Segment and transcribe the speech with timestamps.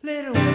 [0.00, 0.47] Little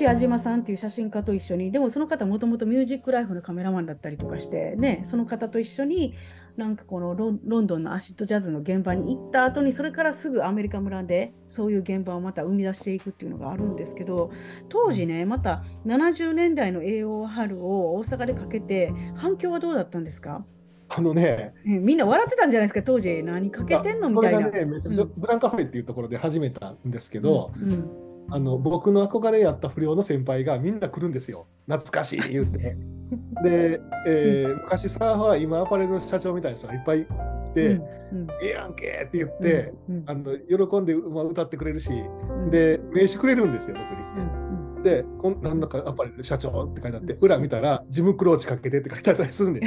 [0.00, 6.14] トシ矢島さんっていう写真家と一緒にでもその方もともとミュージックライフのカメラマンだったりとかしてねその方と一緒に
[6.56, 14.30] なんかこのロンロンドンのアシッドジャズの現場に行った後にそれからすぐアメリカ村でそういう現場をまた生み出していくっていうのがあるんですけど
[14.70, 20.46] 当時ねまた70年代の AOR を大阪でかけて反響はどうだったんですか？
[20.88, 22.82] あのね、えみんな笑ってたんじゃないですか？
[22.82, 24.38] 当時何かけてんのみたいな。
[24.38, 25.12] それがね、めちゃめちゃうん。
[25.18, 31.46] ブランカフェっていうところで始めたんですけど、うんあの僕の憧れやった不良の先輩がみんな来るんですよ。
[31.66, 32.76] 懐かしい言って。
[33.42, 37.06] で、えー昔サーファー、今アパレルの社長みたいな人がいっぱいい
[37.54, 44.24] て、うんうんええやんけって言って、うんあの喜んでまあ歌ってくれるし、うんで、名刺くれるんですよ、僕に。
[44.24, 44.50] うんうん
[44.82, 49.60] で、こんなんだかアパレル社長って書いてあって、裏見たら、ジムクローチかけてって書いてあったりするんで。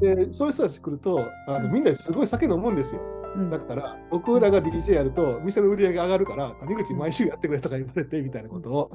[0.00, 3.00] で、そういう人たち来ると、あのみんなすごい酒飲むんですよ。
[3.34, 3.50] うん。
[3.50, 8.90] だから、僕らが DJ やると、店の売り上げ上がるから、谷口毎週やってくれとか言われてみたいなことを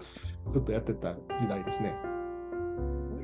[0.45, 1.95] ずっとやってた時代ですね。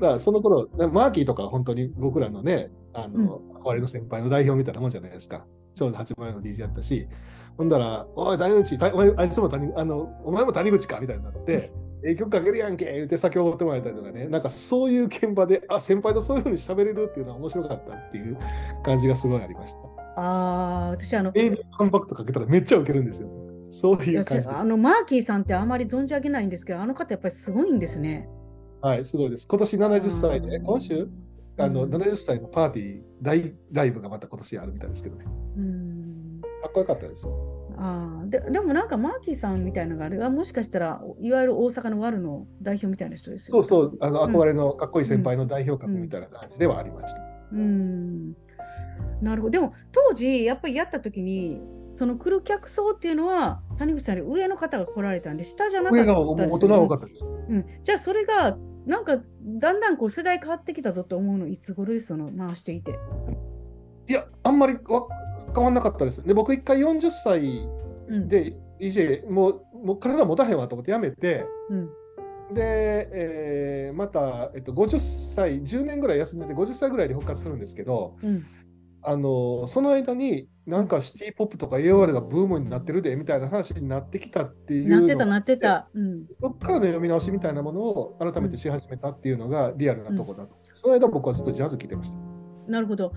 [0.00, 5.46] から、その頃、マーキーとかは本当に僕らのね、あの、憧れの先輩の代表みたいなもんじゃないですか。
[5.74, 7.08] ちょうど8万円の DJ やったし、
[7.56, 11.70] ほんだら、おい、谷口、たお前あいつも谷あの、お前も谷口かみたいになって、
[12.02, 18.38] ええ曲かけるやんけ言って酒をおごってもらえたりとかね、なんかそういう現場で、あ、先輩とそういうふうに喋れるっていうのは面白かったっていう
[18.84, 19.80] 感じがすごいありました。
[20.16, 23.28] ああ私あのエイビーカンパクトかけたらめっちゃウケるんですよ。
[23.68, 28.28] そういう感じあのマーキーさんってあまり存じ上げないんですけど、あの方やっぱりすごいんですね。
[28.80, 29.46] はい、すごいです。
[29.48, 31.08] 今年70歳で、うん今週、
[31.58, 35.24] あのうん70歳のパーティー大ライブがまた今年あるみたいですけどね。
[35.56, 37.28] うんかっこよかったです。
[37.78, 43.64] あーででもなんかマーキーさんみたいなのがあれはもしかしたらいわゆる大阪のワルの代表みたいな人ですよね。
[43.64, 47.20] そうそう、あのうん憧れのかっこいい先輩の代表格みたいな感じではありました。
[47.52, 48.34] うん
[49.22, 49.52] なるほど。
[49.52, 51.60] でも当時やっぱりやった時に
[51.92, 57.26] その来る客層っていうのは谷口さんより上の方が来られたんで下じゃなかった上がもう大人が多かったです。
[57.26, 58.56] うん、じゃあそれが
[58.86, 62.06] なんかだんだんこう世代変わってきたぞと思うのいつ頃です？
[62.06, 62.98] その回していて。
[64.08, 65.06] いや、あんまりわ
[65.54, 66.22] 変わんなかったです。
[66.22, 67.68] で、僕一回40歳
[68.08, 71.88] うんで DJ、もうもう体持たへんわと思ってやめて、うん
[72.54, 78.44] で、えーまた、えっと、50歳、10年ぐらい休んでて、50歳ぐらいで復活するんですけど、うん
[79.08, 85.88] あのその間に、なんかシティ・ポップとか AOR がブームになってるでみたいな話になってきたっていうのなってたなってた。
[85.94, 90.56] うんそっからの読み直しみたいなものを改めてし始めたっていうのがリアルなところだと。
[90.72, 92.18] その間僕はずっとジャズ聴いてました。
[92.66, 93.12] なるほど。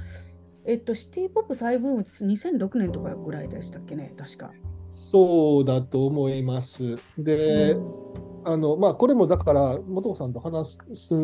[0.66, 4.52] えっと、シティ・ポップ再ブームって2006年とかぐらいでしたっけね、確か。
[4.80, 6.98] そうだと思います。
[7.18, 7.76] で、
[8.46, 11.16] あのまあこれもだから元子さんと話す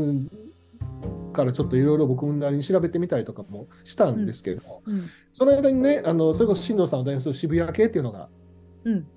[1.35, 5.09] からちょっといろいろ僕なりに調べてみたりとかもしたんですけど、うん。
[5.33, 8.29] その間にねあのそれこそ新藤さんを代表する渋谷系っていうのが
[8.83, 9.07] うん。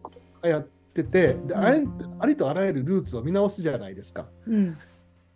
[0.44, 1.56] 流行っててで、うん。
[1.56, 1.86] あれ
[2.20, 4.26] ありとあらゆるルーツを見直すじゃないですか。
[4.46, 4.76] うん、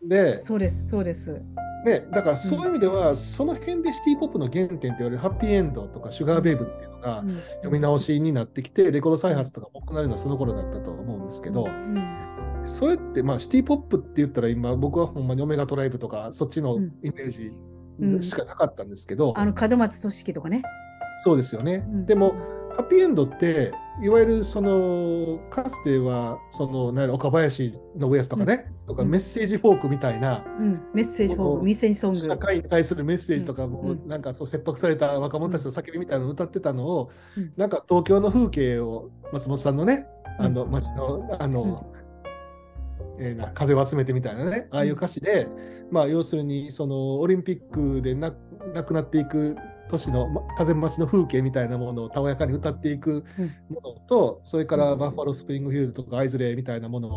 [0.05, 1.41] で、そうです、そうです。
[1.85, 7.37] ね、だからそういう意味では、その辺でシティ・ポップの原点って言われるハッピーエンドとかシュガーベイブっていうのがうん。
[7.57, 12.63] 読み直しになってきて、レコード再発とかも多くなるのはその頃だったと思うんですけど、うん。
[12.65, 16.93] それってまあシティ・ポップって言ったら今僕はほんまにオメガトライブとかそっちのうん。
[17.03, 17.53] イメージ
[18.01, 18.23] うん。
[18.23, 20.63] しかなかったんですけど、あの門松組織とかね。
[21.19, 21.85] そうですよね。
[21.89, 22.07] うん。
[22.07, 22.35] でも
[22.77, 32.21] ハッピーエンドっていわゆるそのかつてはそのなん岡林のウエスとかね、とかうんメッセージフォークみたいな、うん、メッセージフォーこうム、メッセージソング。
[32.21, 40.07] 社会に対するメッセージとかも、うんなんかそう切迫された若者たちの叫びみたいなのを歌ってたのを、うんなんか東京の風景を松本さんのね、
[40.39, 41.93] あの街のあの、
[43.19, 45.47] えーな風を集めてみたいなねああいう歌詞で、
[45.91, 48.35] まあ要するにそのオリンピックでな
[48.75, 49.57] なくなっていく
[49.93, 53.25] 都市の、ま風町の風景みたいなものをたおやかに歌っていく
[53.69, 57.09] ものと、それからバッファロースプリングフィールドとかアイズレイみたいなもの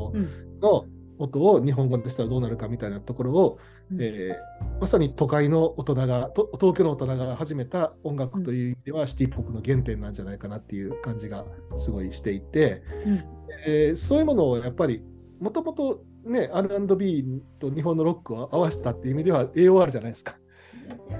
[0.59, 0.85] の
[1.17, 3.59] 音を日本語でしたらどうなるかみたいなところを、
[3.91, 4.01] うん。
[4.01, 4.35] えー
[4.81, 11.45] まさに都会の大人がと東京の大人が始めた音楽という意味では、シティ・ポップの原点なんじゃないかなっていう感じが
[11.77, 13.23] すごいしていて、うん。
[13.65, 15.01] えーそういうものをやっぱり
[15.39, 20.35] もともとね R&B と日本のロックを合わせたっていう意味では AOR じゃないですか。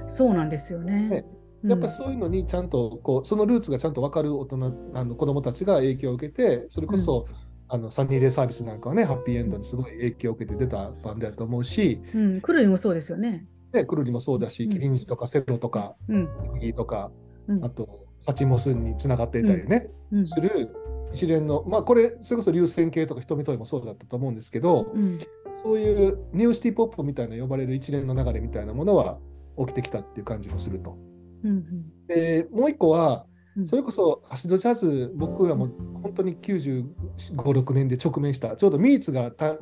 [0.10, 1.10] そうなんですよね。
[1.10, 1.26] ね。
[1.30, 1.35] うん
[1.68, 7.28] やっぱそういうのにちゃんとこうそのルーツがちゃんと分かる大人あの子どもたちが影響を受けてそれこそ、
[7.68, 13.46] あのサニーデイサービスなんかはねハッピーエンドにすごい影響を受けて出たバンドだと思うし、うん、クルリもそうですよね。
[13.74, 14.70] ね、クルリもそうだし、うん。
[14.70, 16.30] キリンジとかセロとかうん、
[16.60, 17.12] ギーとか、
[17.48, 17.66] うん。
[17.66, 20.70] あと Suchmos につながっていたりね、うん、する
[21.14, 25.20] 一連のまあこれそれこそ流線形とか瞳問いもそうだったと思うんですけど、うん、
[25.64, 29.18] そういうニューシティポップみたいな呼ばれる一連の流れみたいなものは
[29.58, 30.98] 起きてきたっていう感じもすると。
[31.44, 32.08] うん、うん。
[32.08, 33.26] でもう一個は
[33.58, 33.68] うん。
[33.68, 35.70] それこそアシッドジャズ僕らも
[36.04, 36.86] 本当に95、
[37.18, 38.56] 6年で直面した。
[38.56, 39.58] ちょうど Meets がた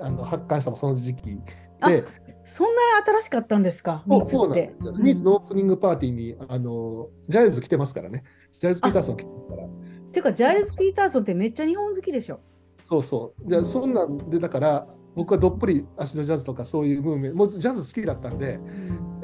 [0.00, 1.38] あの発刊したもその時期。
[1.86, 2.04] で
[2.46, 4.74] そんなに新しかったんですか、 Meets って。
[5.00, 8.22] Meetsのオープニングパーティーにあのジャイルズ来てますからね。
[8.52, 9.64] ジャイルズ・ピーターソン来てますから。
[9.64, 9.68] っ
[10.12, 12.40] ていうか、ジャイルズ・ピーターソンってめっちゃ日本好きでしょ？
[12.82, 13.48] そうそう。
[13.48, 18.60] でそんなんでだから僕はどっぷりアシッドジャズとかそういうムーブメントもうジャズ好きだったんで、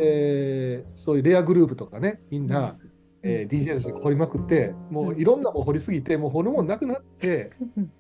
[0.00, 2.76] えーそういうレアグルーヴとかねみんな、
[3.23, 7.93] えー DJ たちが掘りまくってもういろんなもん掘りすぎてもう掘るもんなくなって うん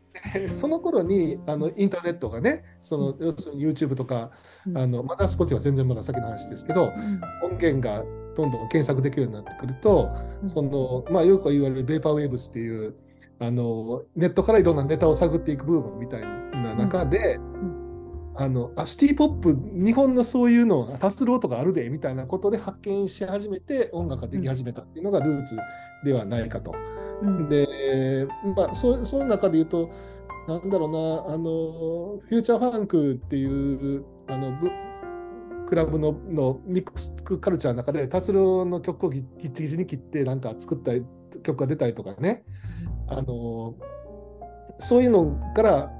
[0.52, 4.30] その頃にあのインターネットがねその要するに YouTube とか
[4.66, 4.78] うん。
[4.78, 7.20] あのまだ Spotify は全然まだ先の話ですけどうん。
[7.44, 8.04] 音源が
[8.36, 10.08] どんどん検索できるようになってくると
[10.48, 12.94] その、まあ、よく言われるベーパーウェーブスっていう
[13.40, 17.40] あのネットからいろんなネタを探っていく部分みたいな中で、
[18.36, 25.56] あのあシティ・ポップ日本のそういうの達郎とかあるでみたいなことで発見し始めて音楽ができ始めたっていうのがルーツ
[26.04, 26.74] ではないかと。
[27.22, 27.48] うん。
[27.48, 29.90] で、まあ、そその中で言うと
[30.48, 34.70] なんだろうなあのフューチャーファンクっていうあのブ
[35.68, 40.92] クラブののミックスカルチャーの中で達郎の曲をぎぎっちぎちに切ってなんか作った
[41.42, 42.44] 曲が出たりとかね。
[43.08, 43.74] あの
[44.78, 45.92] そういうのから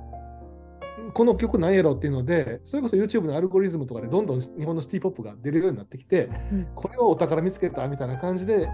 [1.13, 6.69] この曲なんやろっていうのでそれこそ YouTube のアルゴリズムとかでどんどん日本のシティ・ポップが出るようになってきて、うん。
[6.75, 8.69] これをお宝見つけたみたいな感じで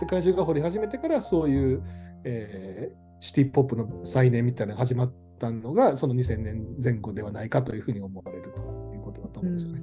[0.00, 1.82] 世界中が掘り始めてからそういう、
[2.24, 8.60] えーシティ・ポップの再燃みたいなのが始まったのがその2000年前後ではないかというふうに思われると
[8.94, 9.82] いうことだと思うんですよね。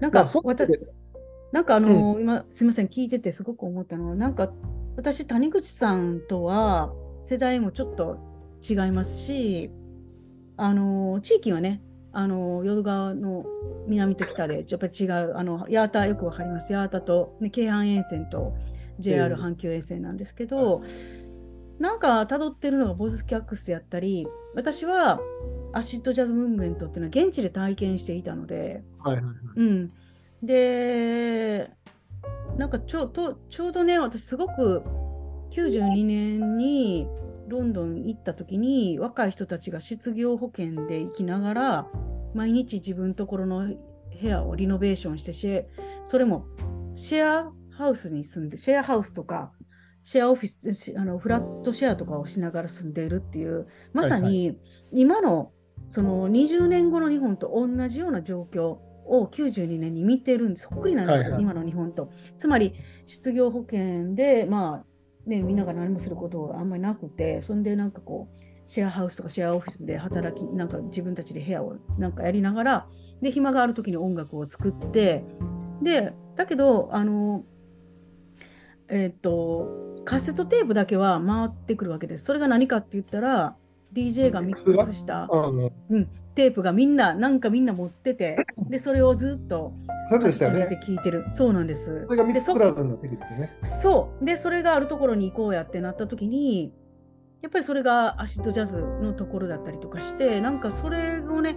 [0.00, 0.54] なんかまあ、
[1.52, 4.52] なんかあの、今すみません聞いててすごく思ったのはなんか
[4.96, 6.92] 私谷口さんとは
[7.24, 8.18] 世代もちょっと
[8.62, 9.70] 違いますし
[10.56, 11.82] あの地域はね
[12.12, 13.44] あの淀川の
[13.86, 16.74] 南と北でやっぱり違うあの八幡よくわかります。
[16.74, 18.54] 八幡と、ね、京阪沿線と
[18.98, 20.82] JR うん阪急沿線なんですけど、
[21.78, 25.20] なんか辿ってるのがボズキャックスやったり私は
[25.74, 28.82] アシッドジャズムーブメントっていうのは現地で体験していたので。
[28.98, 29.34] はいはいはい。
[29.56, 29.90] うん、
[30.42, 31.70] で
[32.56, 34.82] なんかちょとちょうどね私すごく
[35.50, 37.06] 92年に
[37.48, 41.86] ロンドン行った時に若い人たちが失業保険で生きながら
[42.34, 45.64] 毎日自分のところの部屋をリノベーションしてシェ
[46.02, 46.46] それも
[46.94, 49.52] シェアハウスに住んでシェアハウスとか
[50.04, 54.56] シェアオフィスしあのフラットシェアとかをしながら住んでいるっていうまさに
[54.92, 55.52] 今の
[55.88, 60.68] その20年後の日本と同じような状況を92年に見てるんです。
[60.68, 62.10] そっくりなんですよ、はいはい今の日本と。
[62.38, 62.74] つまり
[63.06, 64.95] 失業保険で、まあ
[65.26, 72.86] ね、みんなが何もすることがあんまりなくて、そんでなんかこう、シェアハウスとかシェアオフィスで働き、なんか自分たちで部屋をなんかやりながら、
[73.20, 75.24] で、暇がある時に音楽を作って、
[75.82, 77.44] で、だけど、あの、
[78.88, 82.24] えっと、カセットテープだけは回ってくるわけです。
[82.24, 83.56] それが何かって言ったら、
[83.92, 85.70] DJ がミックスしたあの
[86.36, 88.36] テープがみんな、なんかみんな持ってて、
[88.68, 89.72] で、それをずっと
[90.08, 90.78] そうでしたね。
[90.86, 91.24] 聞いてる。
[91.28, 92.12] そうなんですそ。
[92.12, 93.50] れがミックスクラウドになってくるんですよね。
[93.64, 94.24] そう。
[94.24, 96.72] で、それがあるところに行こうやってなった時に、
[97.42, 101.56] やっぱりそれがアシッドジャズのところだったりとかして、なんかそれをね、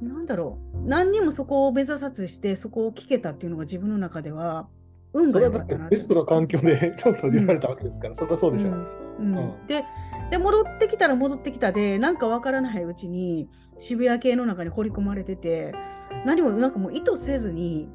[0.00, 4.68] なんだろう、何にもそこを目指さずして、そこを聞けたっていうのが自分の中では、
[5.12, 8.72] 運がそれはだってたなベストな環境でロンドンでやられたわけですから、それはそうでしょう。
[8.72, 9.84] うんうんうんで
[10.30, 15.72] で戻ってきたら戻ってきたでなんかわからないうちに渋谷系の中に掘り込まれてて
[16.24, 17.88] 何もなんかもう意図せずに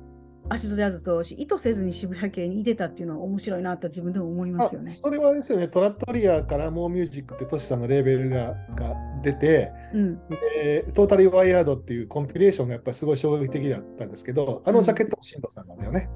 [0.50, 4.92] アシドジャズとし意図せずに渋谷系にいてたっていうのは面白いなと自分でも思いますよね。
[4.92, 16.10] あそれはですよね、トラットリアからモーミュージックってトシさんのレーベルがが出て、うんでトータリーワイヤードっていうコンピレーションがやっぱりすごい衝撃的だったんですけど、あのジャケットも新藤さんなんだよね。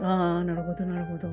[0.00, 1.28] ああなるほどなるほど。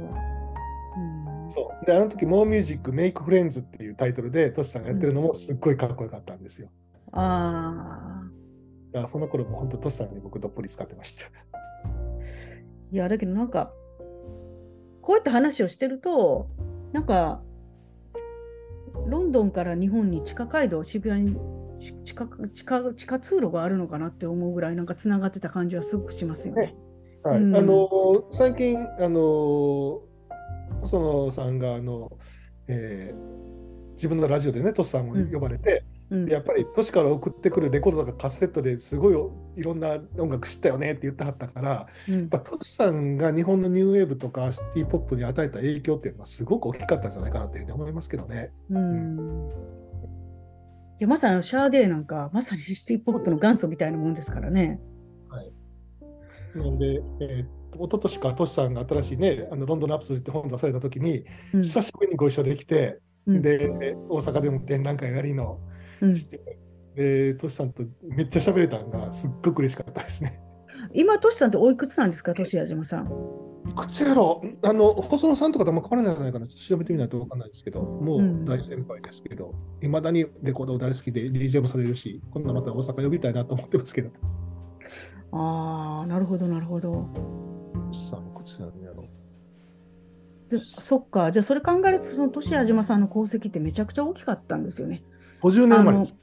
[1.59, 6.69] うんそうで、あの時モーミュージックメイクフレンズっていうタイトルでトシさんがやってるのもすっごいかっこよかったんですよ。
[7.11, 8.31] ああ
[8.93, 11.25] だからその頃も本当トシさんに僕どっぷり使ってました。
[12.91, 13.71] いやだけどなんか
[15.01, 16.49] こうやって話をしてると
[16.91, 17.41] なんか
[19.07, 21.37] ロンドンから日本に地下街道渋谷に
[21.79, 26.61] 地地下地下地下通路があるのかなって思うぐらいなんかつながってた感じはすごくしますよね。
[26.61, 26.75] はい
[27.23, 30.01] うんあの最近、あの
[30.81, 32.11] 細野さんが、あの
[32.67, 33.41] えー
[34.01, 36.27] 自分のラジオでね、トシさんを呼ばれて、うん。
[36.27, 48.51] やっぱり都市から送ってくるレコードとかカセットですごいいろんな音楽知ったよねって言ってはったから、やうんトシさんが日本のニューウェーブとかシティポップに与えた影響っていうのはすごく大きかったんじゃないかなというふうに思いますけどね。
[48.71, 49.19] うん。
[50.99, 54.79] いやまさにシャーデーなんか、まさにシティポップの元祖みたいなもんですからね。
[56.55, 57.45] なので、えー、
[57.75, 65.59] 一昨年かトシさんが新しいね、あのロンドンラプソディって本出された時に、うん久しぶりにご一緒できて、うんで、大阪でも展覧会やりの
[66.01, 66.57] うんして、
[66.95, 70.41] で、トシさんとめっちゃ喋れたのがすっごく嬉しかったですね。
[70.93, 73.41] 今、トシさんっておいくつなんですか、トシ矢嶋さん。
[73.69, 84.09] いくつやろあの、細野さんとかとあんま変わらないんじゃないかな、ちょっと調べてみないと分かんないですけど、もううん大先輩ですけど、いまだにレコード大好きで DJ もされるし、今度また大阪呼びたいなと思ってますけど、
[85.31, 87.07] ああ、なるほど、なるほど。
[87.99, 89.05] さんいくつやるんやろ
[90.49, 95.01] でそっか、じゃあそれ考えると、そのトシヤ島さんの功績ってめちゃくちゃ大きかったんですよね。
[95.41, 96.19] 50年生まれです。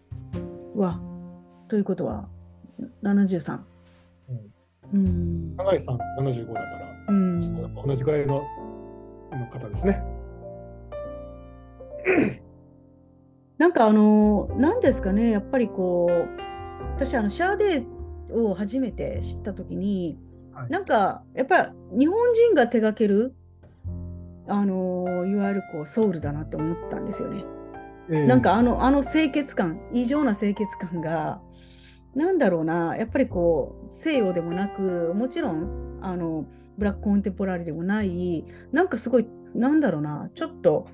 [0.74, 1.00] わ、
[1.68, 2.28] ということは、
[3.02, 3.60] 73。
[4.92, 5.56] うん。
[5.56, 7.38] 長井さん75だから、うん。
[7.38, 8.42] 同じぐらいの
[9.32, 10.02] の方ですね。
[13.58, 16.28] なんかあの、なんですかね、やっぱりこう、
[16.96, 20.18] 私、あの、シャーデーを初めて知ったときに、
[20.60, 23.34] はいなんか、やっぱ日本人が手掛ける、
[24.46, 27.44] あの、いわゆるこう、ソウルだなって思ったんですよね。
[28.10, 31.40] えーなんかあの、あの清潔感、異常な清潔感が、
[32.14, 36.46] なんだろうな、やっぱりこう、西洋でもなく、もちろん、あの、
[36.78, 40.86] ブラックコンテンポラリーでもない、なんかすごい、なんだろうな、ちょっと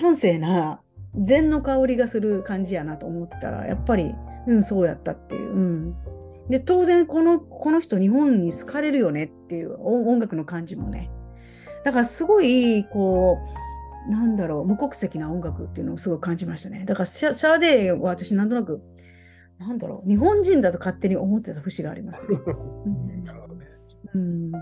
[0.00, 0.80] 端正な、
[1.14, 4.14] 禅の香りがする感じやなと思ってたら、やっぱり、
[4.46, 5.52] うん、そうやったっていう。
[5.52, 5.96] うん、
[6.52, 11.10] で、当然、この、この人、日本に好かれるよねっていう音音楽の感じもね。
[11.82, 13.38] だから、すごい、こ
[14.06, 16.84] う、なんだろう、無国籍な音楽っていうのをすごい感じましたね。
[16.86, 18.82] だからシャ、シャーデーは私、なんとなく、
[19.58, 22.36] なんだろう、日本人だと勝手に思ってた節があります、ね。
[22.84, 23.66] うんなるほどね。
[24.14, 24.52] うん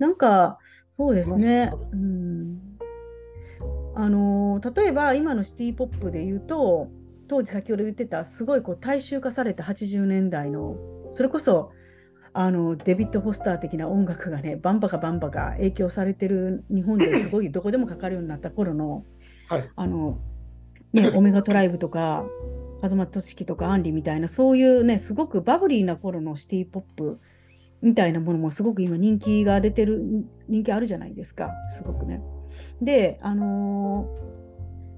[0.00, 0.58] なんか、
[0.90, 1.72] そうですね。
[1.92, 2.58] うん、
[3.94, 6.88] あの例えば今のシティ・ポップで言うと、
[7.28, 10.76] 当時先ほど言ってた、すごいこう大衆化された80年代の、
[11.12, 11.72] それこそ
[12.32, 19.04] あのデビッド・フォスター的な音楽がね、バンバカバンバカ影響されてる日本ですごいどこでもかかるようになった頃の、
[19.48, 19.70] はい。
[19.74, 20.18] あの、
[20.92, 22.24] ね、オメガトライブとか、
[22.80, 27.18] 風間俊樹とかアンリみたいな、そういうね、すごくバブリーな頃のシティポップ
[27.82, 30.00] みたいなものもすごく今人気が出てる、
[30.48, 32.22] 人気あるじゃないですか、すごくね。
[32.80, 34.37] で、あのー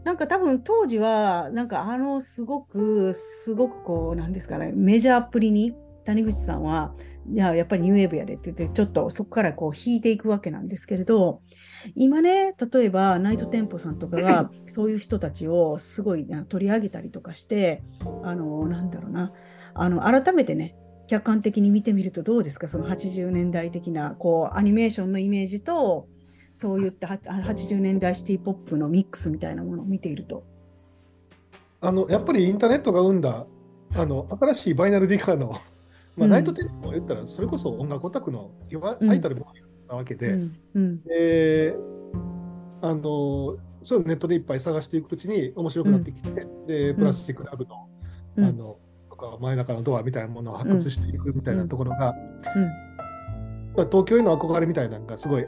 [0.04, 6.94] なんか多分当時は、なんかあのすごく、すごくこう、なんですかね、メジャーっぷりに谷口さんは、
[7.28, 11.42] いや、やっぱりニューウェーブやでって言って、ちょっとそこからこう引いていくわけなんですけれど、
[11.94, 17.82] 今ね、例えばナイトテンポさんとかがそういう人たちをすごい取り上げたりとかして、
[18.24, 19.32] あの、なんだろうな、
[19.74, 20.74] あの、改めてね、
[21.06, 26.08] 客観的に見てみるとどうですか、その80年代的な、こう、アニメーションのイメージと、
[26.60, 30.44] そういったは80年代シティポップのミックスみたいなものを見ていると。
[31.80, 33.46] あの、やっぱりインターネットが生んだ、
[33.94, 35.60] あの、新しいバイナルディガーの、まあ、
[36.24, 38.50] うんナイトテンポを言ったら、それこそ音楽オタクの
[39.00, 39.52] 最たるもの
[39.88, 40.56] なわけで、うん。
[40.74, 41.02] うん。
[41.04, 41.74] で、
[42.82, 47.88] あの、そういうのネットでいっぱい探していくうちに面白くなってきて、で、プラスチックラブの、
[48.36, 48.44] うん。
[48.44, 48.76] あの、
[49.08, 52.14] とか真夜中のドアみたいなものを発掘していくみたいなところが、
[53.74, 55.46] まあ東京への憧れみたいなのがすごい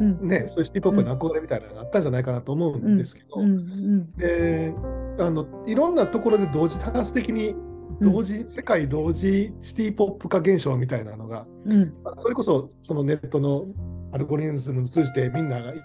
[0.00, 3.36] ね、そういうシティポップへの憧れみたいなのがあったんじゃないかなと思うんですけど、
[4.16, 4.72] で
[5.18, 7.54] あのいろんなところで同時多発的に
[8.00, 8.12] うん。
[8.12, 11.92] 同時、世界同時シティポップ化現象みたいなのが、うん。
[12.02, 13.66] まあそれこそそのネットの
[14.12, 15.76] アルゴリズムを通じてみんながい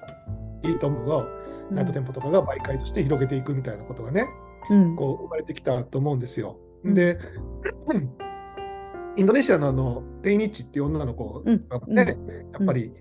[0.64, 1.26] いいと思うのを、
[1.72, 4.28] ナイトテンポとかが媒介として広げていくみたいなことがね、
[4.70, 4.96] うん。
[4.96, 6.58] こう生まれてきたと思うんですよ。
[6.84, 6.94] うん。
[6.94, 7.20] で、
[9.18, 11.68] インドネシアのあのレイニッチっていう女の子うん。
[11.68, 12.18] がね、
[12.54, 12.92] やっぱり、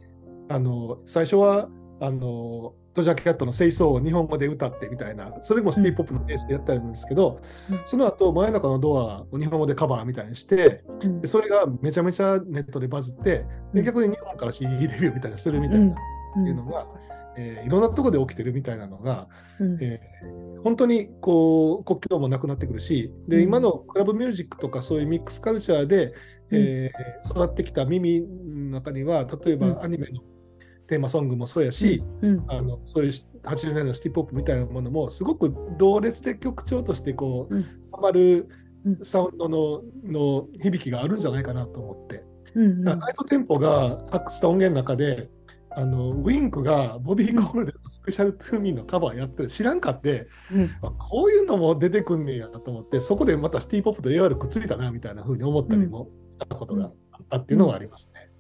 [0.49, 1.69] あの最初は
[2.01, 7.81] あのドジャーキャットの清掃を日本語で歌ってみたいな、それもシティポップのベースでやったんですけど、うん。
[7.87, 11.21] その後真夜中のドアを日本語でカバーみたいにして、うん。
[11.21, 13.81] でそれがめちゃめちゃネットでバズって、うん。
[13.81, 15.95] で逆に日本から CD デビューみたいなするみたいな、っ
[16.45, 16.87] ていうのが、
[17.37, 19.27] えーいろんなところで起きてるみたいなのが、
[19.59, 19.79] うん。
[19.83, 23.43] えー本当にこう国境もなくなってくるしで、うん。
[23.43, 26.15] 今のクラブミュージックとかそういうミックスカルチャーで、
[26.53, 29.75] えー育ってきた耳の中には例えうん。
[29.75, 30.21] ばアニメの
[30.87, 33.13] テーマソングもそうやし、うんあのそういう
[33.45, 37.63] 80年代のシティ・ポップみたいなものもすごく同列で曲調としてこう、うん。
[37.93, 38.49] ハマる
[38.85, 39.05] うん。
[39.05, 42.25] サウンドのの響きがあるんじゃないかなと思って。
[42.55, 42.85] うんうん。
[42.85, 45.31] ナイトテンポが発掘した音源の中で、
[45.77, 50.71] あのウィンクがボビー・コールドウェルの Special To Me のカバーやってる知らんかって、うん。
[50.83, 58.31] あこういうのも出てくんねんやと思って、そこでまたシティ・ポップといわゆるくっついたなみたいな風に思ったりもしたことがあったっていうのがありますね。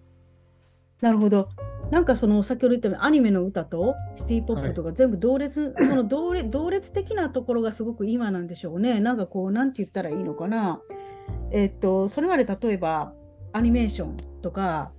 [1.01, 1.49] なるほど。
[1.91, 9.00] なんかその先ほど言ったようにアニメの歌とシティ・ポップとか全部同列、その同列同列的なところがすごく今なんでしょうね。
[9.00, 10.81] なんかこう、なんて言ったらいいのかな。
[11.50, 13.12] えっと、それまで例えば
[13.53, 14.93] アニメーションとか、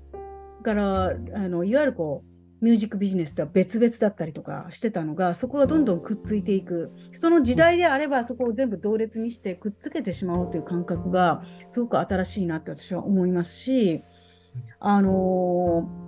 [0.64, 1.14] からあ
[1.48, 6.92] のいわゆるこう、ミュージックビジネスとは別々だったりとかしてたのが、そこがどんどんくっついていく。
[7.12, 14.04] その時代であれば、そこを全部同列にしてくっつけてしまおうという感覚が、すごく新しいなって私は思いますし、
[14.80, 16.05] あのー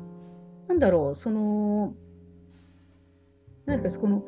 [0.68, 1.94] なんだろう、その、
[3.66, 4.24] なんかこの、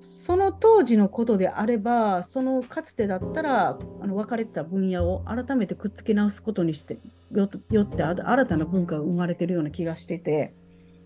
[0.00, 6.98] その当時のことであれば、そのかつてだったら、あの分かれてた分野を改めてくっつけ直すことにして
[7.32, 10.54] よよって、あ新たな文化が生まれてるような気がしてて、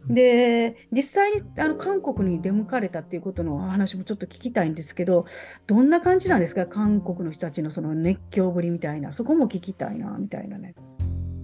[0.09, 5.27] で、実際にあの韓国に出向かれたっていうことの話もちょっと聞きたいんですけど、
[5.67, 10.75] どんな感じなんですか、韓国の人たちのその熱狂ぶりみたいな、そこも聞きたいな、みたいなね。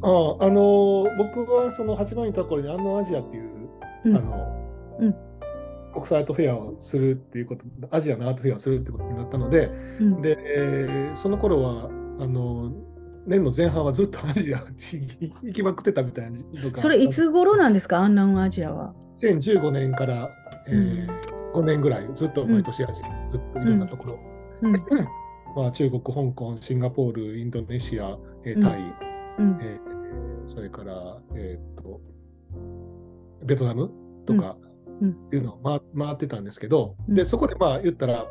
[0.03, 3.51] あああの僕はその8番にいた頃に安納アジアっていう、
[4.05, 4.17] うん。
[4.17, 5.15] あのうん。
[5.93, 10.23] 国際アートフェアをするっていうことアジアのアートフェアをするってことになったのでうん。
[10.23, 11.91] で、えーその頃は
[12.21, 12.73] あの
[13.27, 14.59] 年の前半はずっとアジア
[14.93, 16.39] に行きまくってたみたいな
[16.77, 18.95] それいつ頃なんですか、アンナンアジアは。
[19.19, 20.31] 2015年から、
[20.67, 24.19] えー5年ぐらいずっと毎年アジア、ずっといろんなところ、
[24.63, 24.73] うん。
[25.57, 28.95] まあ、中国、香港、シンガポール、インドネシア、えータイ、
[29.39, 29.59] うん。
[29.61, 29.91] えー
[30.47, 32.01] それから、えーっと
[33.45, 33.91] ベトナム
[34.27, 34.57] とか
[35.03, 37.15] っていうのを回回ってたんですけど、うん。
[37.15, 38.27] でそこでまあ言ったら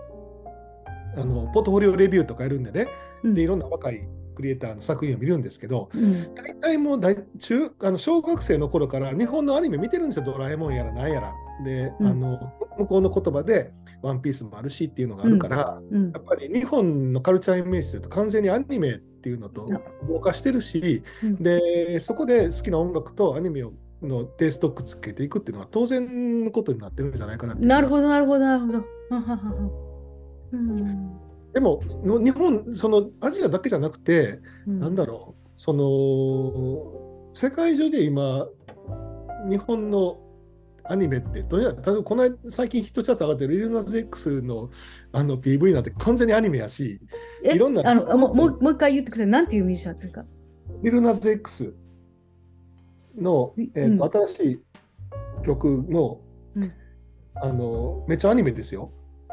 [1.15, 2.87] あのポートフォリオレビューとかやるんでね、
[3.23, 3.33] うん。
[3.33, 6.35] でいろんな若いクリエイターの作品を見るんですけど、うん。
[6.35, 11.33] 大体もう大中あの小学生の頃から日本のアニメ見てるんですよ、ドラえもんやらなんやら。
[11.63, 12.07] で、うん。
[12.07, 12.39] あの
[12.77, 16.11] 向こうの言葉でワンピースもあるしっていうのがあるから、うん。
[16.11, 19.67] やっぱり日本のカルチャーイメージすると完全にアニメっていうのと
[20.07, 21.35] 同化してるし、うん。
[21.43, 28.85] でそこで好きな音楽とアニメをのテイストをくっつけていくっていうのは当然のことになってるんじゃないかななるほど、なるほど、なるほど。
[30.53, 31.19] うん。
[31.53, 34.79] でもの日本そのアジアだけじゃなくて、うん。
[34.79, 38.47] なんだろうその世界中で今
[39.49, 40.17] 日本の
[40.89, 44.69] アニメってとにかくこの間最近ヒットチャート上がってるリルナズ X の
[45.11, 46.99] あの PV なんて完全にアニメやし
[47.43, 49.27] えいろんなあのもうもう一回言ってください。
[49.27, 50.25] なんていうミュージシャンですか？
[50.81, 51.75] リルナズ X
[53.15, 54.61] の、えーと新しい
[55.45, 56.21] 曲の,、
[56.55, 56.73] うん。
[57.35, 58.91] あのめっちゃアニメですよ。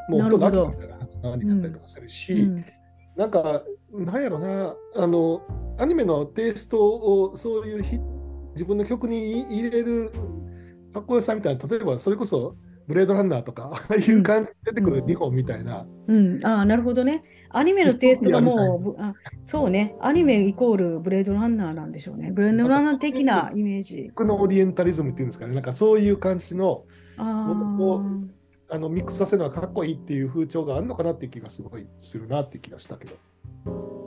[0.08, 2.64] もうなるほどほとんどアニメみたいなアニメだったりとかするし、うん。
[3.16, 5.40] なんか、なんやろな、あの、
[5.78, 7.98] アニメのテイストをそういうひ
[8.52, 10.12] 自分の曲に入れる
[10.96, 12.56] かっこよさみたいな、例えばそれこそ、
[12.86, 17.22] ブレードランナーとか、 ああいう感じで出てくる日本みたいな、うん、ああ、なるほどね。
[17.50, 22.32] アニメのテイストがもう、ぶあそうね、アニメイコールブレードランナーなんでしょうね。
[22.32, 24.06] ブレードランナー的なイメージ。
[24.08, 26.84] 僕のオリエンタリズムっていうんですかね、なんかそういう感じの
[27.18, 28.28] あもー
[28.68, 33.14] あのミックスさせるのはかっこいいっていう風潮があるのかなっていう気がすごいするなって気がしたけど。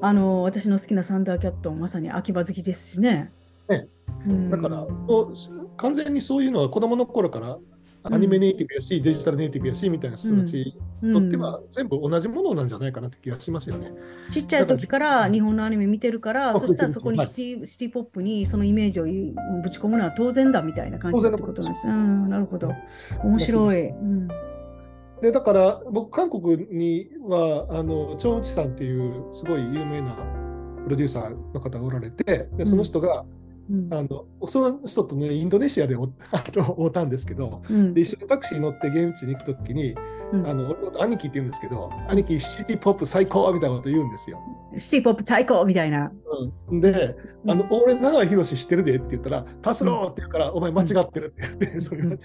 [0.02, 3.32] あの、私の好きなサンダーキャットもまさに秋葉好きですしね。
[3.70, 3.88] ね。
[4.28, 4.50] うん。
[4.50, 5.34] だから、もう
[5.78, 7.58] 完全にそういうのは子供の頃から
[8.04, 13.92] アニメネイティブやし、デジタルネイティブやしみたいな人たちにとっては全部同じものなんじゃないかなって気がしますよね。
[14.32, 21.88] ちっちゃい時から日本のアニメ見てるから、あそしたらそこにシティ,、シティポップにそのイメージをぶち込むのは当然だみたいな感じだってことなんです。
[21.88, 22.74] うん、なるほど。
[23.24, 23.90] 面白い。
[23.90, 24.28] うん。
[25.22, 30.16] でだから僕韓国にはあのチョンウチさんっていうすごい有名な
[30.86, 33.39] プロデューサーの方がおられてでその人が、うん
[33.92, 37.94] あのその人とねインドネシアで 会ったんですけどうん。
[37.94, 39.96] で一緒にタクシーに乗って現地に行くときに、
[40.34, 40.48] うん。
[40.48, 44.40] あの俺のこと兄貴って言うんですけど兄貴シティポップ最高みたいなこと言うんですよ。
[44.78, 46.12] シティポップ最高みたいな。
[46.70, 47.16] うん、で
[47.48, 52.18] あの、俺、長井宏知ってるでって言ったら、タスローって言うから、お前間違ってるって言って、 それは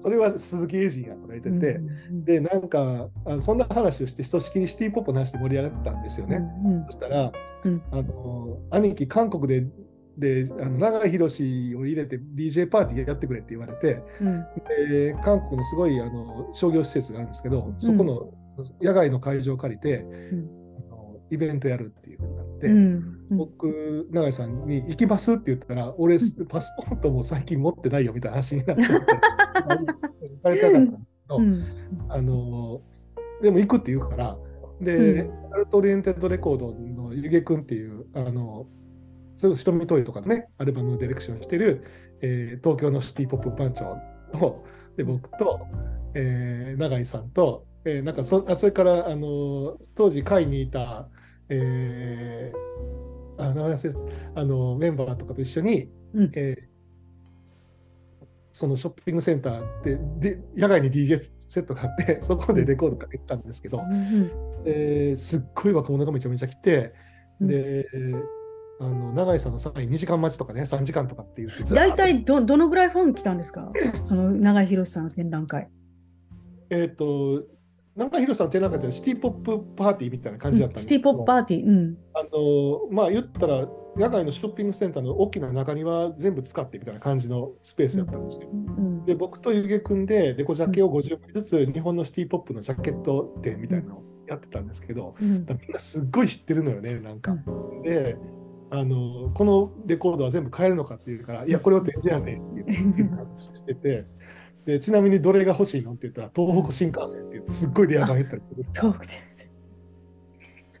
[0.00, 1.80] それは鈴木エイジンやとか言ってて、
[2.10, 6.36] うんで、なんかあの、そんな話をして、ひとしきりシティポップの話で盛り上がったんですよね。
[6.64, 6.84] うん。
[6.86, 7.32] そしたら、
[7.64, 7.82] うん。
[7.90, 9.66] あの兄貴、韓国で
[10.18, 11.42] であの長井宏
[11.76, 14.44] を入れて DJ パーティーやってくれって言われて、うん
[14.86, 18.32] で韓国のすごいあの商業施設があるんですけど、そこの
[18.80, 20.48] 野外の会場を借りて、ん。
[20.90, 22.66] あのイベントやるっていうふうになって。
[22.66, 23.18] うん。
[23.36, 29.00] 僕、永井さんに行きますって言ったら、俺、パスポートも最近持ってないよみたいな話になってて、行
[30.42, 31.64] かれたかったんですけど、うん。
[32.08, 32.80] あの
[33.42, 34.38] でも行くって言うから、
[34.80, 38.66] で、うアルトオリエンテッドレコードのゆげくんっていう、あの、
[39.38, 41.84] それ瞳トイとかのね、アルバムのディレクションしてる、
[42.20, 43.96] えー東京のシティポップ番長
[44.32, 44.64] と、
[44.96, 45.60] で、僕と、
[46.14, 51.08] えー永井さんと、えーなんかそあそれから、あの当時会にいた、
[51.48, 53.94] えーあ名前忘れ
[54.34, 56.32] たあのメンバーとかと一緒に、うん。
[56.34, 56.68] えー
[58.50, 59.82] そのショッピングセンター
[60.20, 64.64] でで野外に DJ セットがあって そこでレコードかけてたんですけど、うん。
[64.64, 66.92] ですっごい若者がめちゃめちゃ来て、
[67.40, 67.46] うん。
[67.46, 67.86] で
[68.80, 73.72] あの永井さんの際2時間待ちとかね3時間とかって言ってずらーっと大体どどのぐらいファン来たんですか？
[74.04, 75.68] その永井宏さんの展覧会。
[76.70, 77.44] えっ、と
[77.96, 81.66] 永井宏さんの展覧会ってシティポップパーティーみたいな感じだったんですシティポップパーティー。
[81.66, 81.96] うん。
[82.14, 88.48] あのまあ言ったら野外のショッピングセンターの大きな中庭全部使ってみたいな感じのスペースだったんですよ。
[88.52, 97.34] うんで僕とゆげくんでデコジャケを50枚ずつ日本のシティポップのジャケット展みたいなのをやってたんですけど、うんみんなすっごい知ってるのよねなんか。
[97.82, 98.16] で
[98.70, 104.04] あのこのレコードは全部買えるのかっていうから、いやこれを展示やねんって言って話してて
[104.66, 108.42] でちなみにどれが欲しいのって言ったら東北新幹線って言ってすっごいレア版言ったり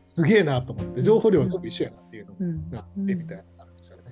[0.06, 0.18] す。
[0.18, 4.02] すげえなと思って情報量は全部一緒やなっていうのうんがあってみたいなのがあるんですよね。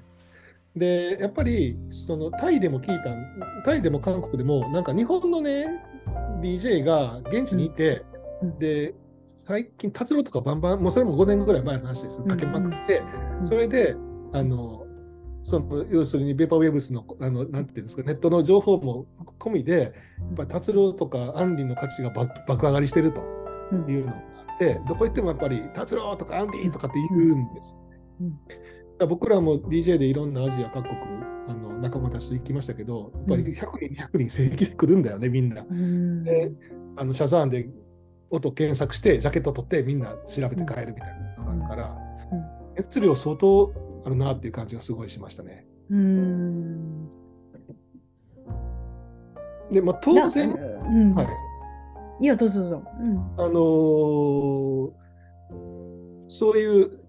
[0.76, 5.82] でやっぱりそのタイでも聞いたタイでも韓国でもなんか日本のね
[6.40, 8.04] DJ が現地にいて、
[8.42, 8.94] うんで
[9.46, 12.20] 最近達郎とかバンバンもうそれも5年ぐらい前の話です。
[12.24, 13.00] かけまくって、
[13.38, 13.94] うんそれで
[14.32, 14.84] あの
[15.44, 19.06] その要するにベーパーウェブスのあのなんていうんですかネットの情報も
[19.38, 19.88] 込みでや
[20.32, 23.22] っぱり達郎とかアンリの価値が爆爆上がりしてると
[23.70, 23.88] うん。
[23.88, 27.98] いうのがあって、どこ行ってもやっぱり達郎とかアンリとかって言うんですよね。
[29.00, 29.08] うん。
[29.08, 30.96] 僕らも DJ でいろんなアジア各国
[31.46, 35.64] あの仲間たちと行きましたけど、やっぱり100人、200人正規で来るんだよね、みんな。
[35.68, 36.24] うん。
[36.24, 36.50] で
[36.96, 37.68] あのシャザーンで
[38.30, 41.96] 音検索して、ジャケット取って、みんな調べて帰るみたいなのがあるから、
[42.76, 43.72] 熱量相当
[44.04, 45.66] あるなっていう感じがすごいしましたね。
[45.90, 47.08] うん。
[49.70, 52.82] で、まあ、当然、なうんはい、いや、どうぞどうぞ。
[53.00, 55.06] うんあのー
[56.28, 57.00] そういう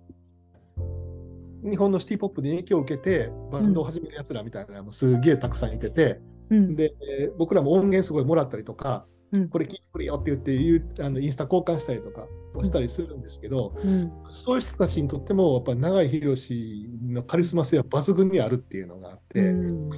[1.63, 9.49] 日本のシティポップに影響を受けてバンドを始めるやつらみたいなのもすげえたくさんいてて、うんでえー僕らも音源すごいもらったりとか、うん。
[9.49, 12.27] これ聞いてくれよって言ってあのインスタ交換したりとか
[12.63, 14.11] したりするんですけど、うん。
[14.29, 19.89] そういう人たちにとってもやっぱり永井宏のカリスマ性は抜群にあるっていうのがあって、うん。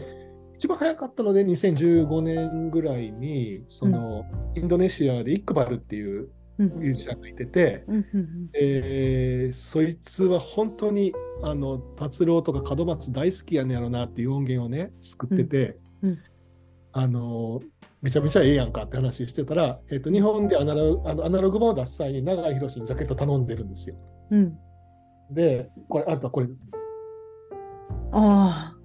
[0.56, 6.80] 一番早かったので2015年ぐらいにその、インドネシアでイックバルっていううん。
[6.80, 7.86] ミュージシャンがいてて、
[8.54, 16.10] えーそいつは本当にあの達郎とか門松大好きやねやろなっていう音源をね作ってて、うん。
[16.10, 16.20] うん
[16.92, 17.62] あの
[18.02, 23.96] めちゃめちゃええやんかって話してたら、えー、と日本でアナログあのアナログ版を出す際に永井宏にジャケット頼んでるんですよ。
[24.32, 24.58] うん。
[25.32, 26.48] でこれあとはこれ。
[28.12, 28.76] あ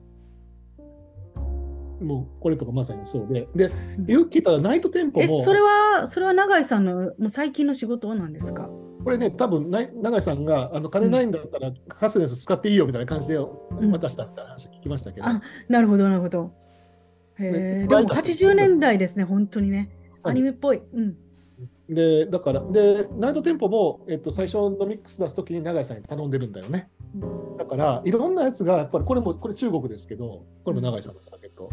[2.03, 3.49] もうこれとかまさにそうで。
[3.55, 4.07] でうん。
[4.07, 5.43] よく聞いたらナイトテンポも。
[5.43, 8.69] それは、それは永井さんのもう最近の仕事なんですか？
[9.05, 16.53] これね多分な永井さんがあの金ないんだったらハスネス使っていいよみたいな感じで渡したみたいな話聞きましたけど、あなるほど、なるほど。
[17.39, 19.79] でも80年代ですね、本当にね。
[19.79, 20.81] はいアニメっぽい。
[20.95, 21.17] うん。
[21.89, 26.89] で、だから、で、ナイトテンポも、えっと、最初のミックス出すときに永井さんに頼んでるんだよね。
[27.59, 31.71] だから、いろんなやつが、やっぱりこれも、これ中国ですけど、これも永井さんのジャケット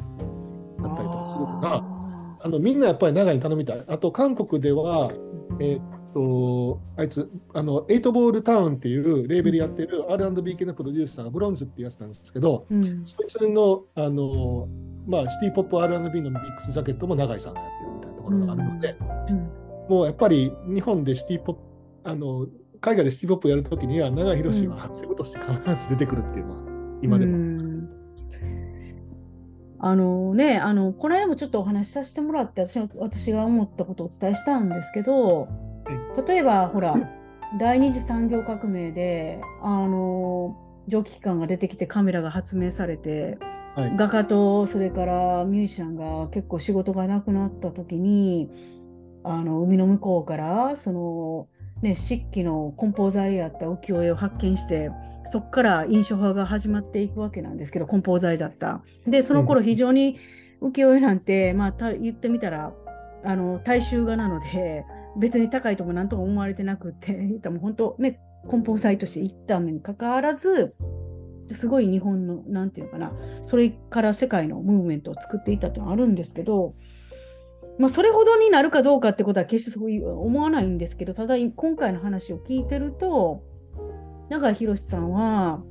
[0.84, 3.84] だったりとかするから、ああのみんなやっぱり永井に頼みたい。
[3.88, 5.12] あと、韓国では、
[5.60, 5.82] えっ
[6.14, 14.68] と、あいつ、あの、エイトボールタウンっていうレーベルやってる R&B 系のプロデューサーがブロンズっていうやつなんですけど、ーうんそいつの、あの、
[15.08, 18.98] まあ、シティポップ R&B のミックスジャケットも永井さんがやってるみたいなところがあるので、
[19.30, 21.62] うんもうやっぱり日本でシティポップ、
[22.10, 22.48] あの、
[22.80, 27.38] 海外でシティポップやるときには、長井宏はセブとして必ず出てくるっていうのは、今でうも。
[27.38, 27.62] ん
[29.84, 35.48] あのね、あのこの間もちょっとお話しさせてもらって私は私が思ったことをお伝えしたんですけど
[36.28, 36.96] 例えばほら
[37.60, 40.56] 第二次産業革命であの
[40.88, 43.40] 蒸気機関が出てきてカメラが発明されて
[43.76, 43.96] はい。
[43.96, 48.50] 画家とそれからミュージシャンが結構仕事がなくなった時に
[49.24, 51.48] あの海の向こうからその、
[51.82, 54.90] ね、漆器の梱包材やった浮世絵を発見して
[55.24, 58.82] そこから印象派が始まっていくわけなんですけど梱包材だった。
[59.08, 60.18] でその頃うん非常に
[60.62, 62.72] 浮世絵なんて、まあ、た言ってみたら
[63.24, 64.86] あの大衆画なので
[65.18, 67.14] 別に高いとこなんとも思われてなくって
[67.50, 70.76] もう本当ね梱包材として行ったのにかかわらず
[71.54, 76.74] すごい日本のなんていうのかなそれから世界のムーブメントを作っていたというのはあるんですけど
[77.82, 83.44] まあ、それほどになるかどうかってことは決してそういう思わないんですけど、ただ今回の話を聞いてると、
[84.30, 85.64] 永井博さんは、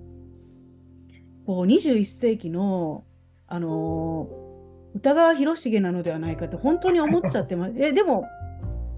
[1.46, 3.04] こう21世紀の、
[3.46, 4.28] あの
[4.94, 7.74] 歌川広重なのではないかって本当に思っちゃってます。
[7.78, 8.26] えでも、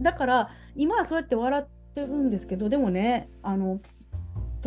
[0.01, 1.64] だから今はそうやって笑っ
[1.95, 3.81] てるんですけど、でもね、あの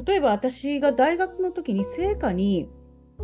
[0.04, 2.70] 例えば私が大学の時に聖火に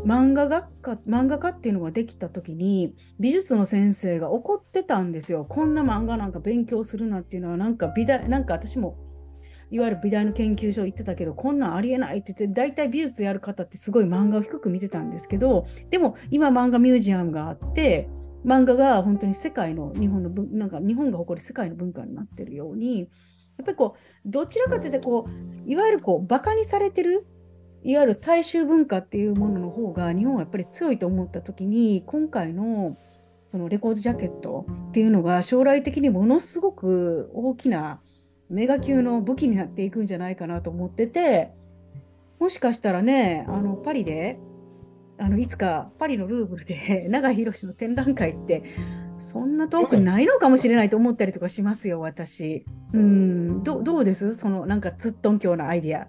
[0.06, 5.46] 漫画学科漫画家っていうのができた時に美術の先生が怒ってたんですよ。
[5.46, 8.98] こんな漫画なんか勉強するなっていうのはなんか美大なんか私も
[9.70, 18.10] いわゆる美大の研究所行ってたけどこんなんありえないって言って大体美術やる方ってすごい漫画を低く見てたんですけどでも今漫画ミュージアムがあって
[18.46, 23.10] 漫画が本当に世界の日本のなんか日本が誇る世界の文化になってるように
[23.58, 27.26] やっぱりこうどちらかというとこういわゆるこうバカにされてる
[27.84, 32.98] いわゆる大衆文化っていうものの方が日本はやっぱり強いと思った時に今回の
[33.46, 38.00] そのレコードジャケットっていうのが将来的にものすごく大きな
[38.50, 41.52] メガ級の武器になっていくんじゃないかなと思ってて
[42.40, 44.40] もしかしたらねあのパリで
[45.18, 48.64] あのいつかパリのルーブルで永井博の展覧会って
[49.22, 52.66] そんな遠くにないのかもしれないと思ったりとかしますよ私。
[52.94, 53.64] うん。
[53.64, 54.36] どどうです？
[54.36, 56.08] そのなんかつっとんきょうなアイディア。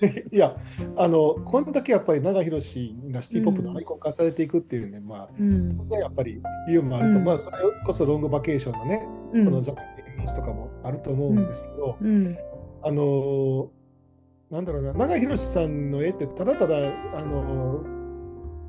[0.30, 0.56] いや、
[0.96, 5.68] あの、こんだけやっぱり長広氏がシティポップのアイコン化されていくっていうね、まあ、うん。
[5.68, 7.24] ね、やっぱり理由もあると、うん。
[7.24, 9.44] まあ、それこそロングバケーションのね、うん。
[9.44, 12.36] そのジャケットとかもあると思うんですけど、うん。
[12.82, 13.68] あのー
[14.50, 18.00] なんだろうな、長井宏さんの絵って、ただただ、あのー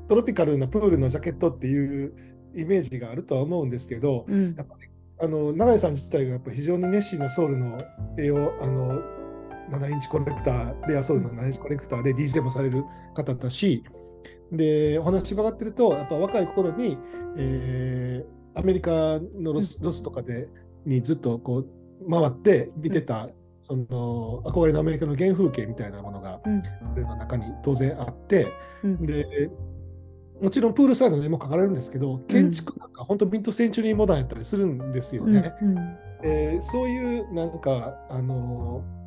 [0.08, 2.12] トロピカルなプールのジャケットっていう
[2.54, 4.54] イメージがあるとは思うんですけど、うん。
[4.56, 4.88] やっぱり
[5.20, 7.78] あの永井さん自体がやっぱ非常に熱心なソウルの
[8.18, 9.00] 絵をあの
[9.70, 12.84] 7インチコレクター、レアソウルの7インチコレクターで DJ もされる
[13.14, 13.84] 方だし、
[14.50, 16.98] でお話伺ってると、やっぱ若い頃に、
[17.36, 20.48] えーアメリカのロス,、ロスとかで
[20.84, 21.64] にずっとこ
[22.06, 23.28] う回って見てた、
[23.62, 26.62] その憧れのアメリカの原風景みたいなものが、うん。
[27.02, 28.48] の中に当然あって、
[28.82, 29.06] うん。
[29.06, 29.50] で
[30.42, 35.54] もちろんプールサイドの絵も描かれるんですけど、建築なんか本当ミッドセンチュリーモダンやったりするんですよね。
[35.62, 35.78] うん
[36.24, 39.02] えーそういうなんか、あのー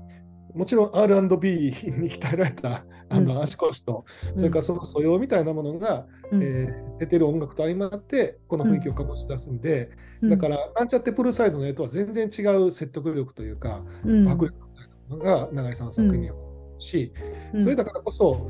[0.58, 4.06] もちろん R&B に鍛えられたあの足腰と、
[4.38, 6.41] それからその素養みたいなものが、うん。
[6.41, 9.89] えー出てる音楽と相まって、この雰囲気を醸し出すんで、
[10.21, 10.30] うん。
[10.30, 14.30] だから、なんちゃってプールサイドの絵とは全然違う説得力というか、うん。
[14.30, 16.39] 迫力みたいなものが永井さんの作品にはあ
[16.76, 17.12] るし、
[17.54, 17.62] うん。
[17.62, 18.50] それだからこそ、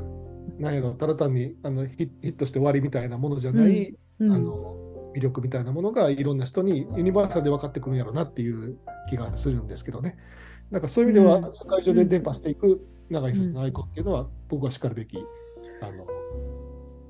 [0.58, 4.76] なんやろ、ただ単にあのヒヒットして終わりみたいなものじゃない、うんあの
[5.16, 8.76] 魅力みたいなものがいろんな人にユニバーサルで分かってくるんやろうなっていう
[9.08, 10.18] 気がするんですけどね。
[10.70, 11.54] なんかそういう意味では、うん。
[11.54, 15.16] 世界中で伝播していく長井宏のアイコンっていうのは、僕はしかるべき
[15.80, 16.06] あの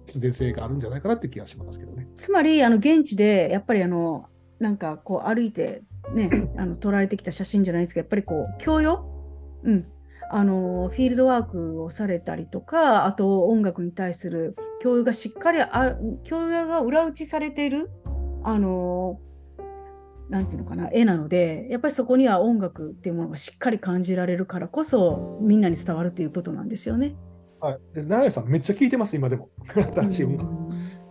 [0.06, 2.06] 必然性があるんじゃないかなって気がしますけどね。
[2.14, 4.26] つまりあの現地でやっぱりあの
[4.60, 5.82] なんかこう歩いて
[6.14, 9.04] ねあの撮られてきた写真じゃないですけどやっぱりこう教養、
[9.64, 9.86] うん、
[10.30, 17.90] あのフィールドワークをされたりとかあと音楽に対する教養がしっかりあ教養が裏打ちされている
[18.42, 19.20] あの
[20.28, 27.16] なんていうのかな絵なのでやっぱりそこには音楽っていうものがしっかり感じられるからこそみんなに伝わるということなんですよね。
[27.60, 29.48] はい、で長井さん、めっちゃ聞いてます、今でも。
[29.74, 30.52] 新しい音楽。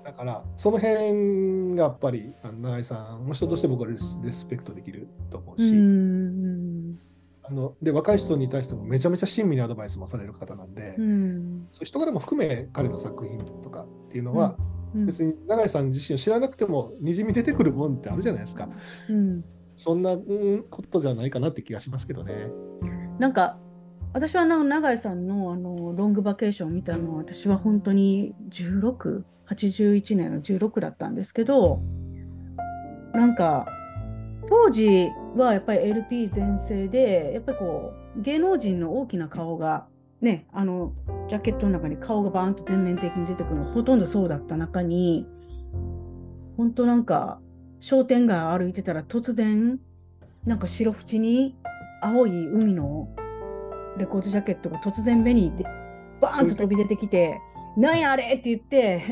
[0.04, 6.45] だから、その辺がやっぱり、あの永井さんの人として僕はリスペクトできると思ううし、ん
[7.48, 18.70] あので若い人に対してもめちゃめちゃ親身にアドバイスもされる方なんで、うんそういう人柄も含め彼の作品とかっていうのは、うん別に永井さん自身を知らなくてもにじみ出てくるもんってあるじゃないですか。
[19.10, 19.44] うん
[19.76, 22.48] そんな、うん、ことじゃないかなって気がしますけどね。
[23.20, 23.58] なんか
[24.14, 31.82] 私はな永井さんのあのロングバケーションを見たのは私は本当に16、81年の16だったんですけど、
[33.14, 33.68] なんか
[34.48, 39.88] 当時はやっぱり LP 全盛で、やっぱりこう芸能人の大きな顔が
[40.22, 40.94] ね、あの
[41.28, 45.28] ジャケットの中に顔がバーンと全面的に出てくるのほとんどそうだった中に、
[46.58, 47.40] 本当なんか
[47.80, 49.80] 商店街歩いてたら突然
[50.46, 51.56] なんか白縁に
[52.02, 53.10] 青い海の
[53.98, 55.52] レコードジャケットが突然目に
[56.22, 57.40] バーンと飛び出てきて
[57.78, 59.04] 「なんやあれ!」って言って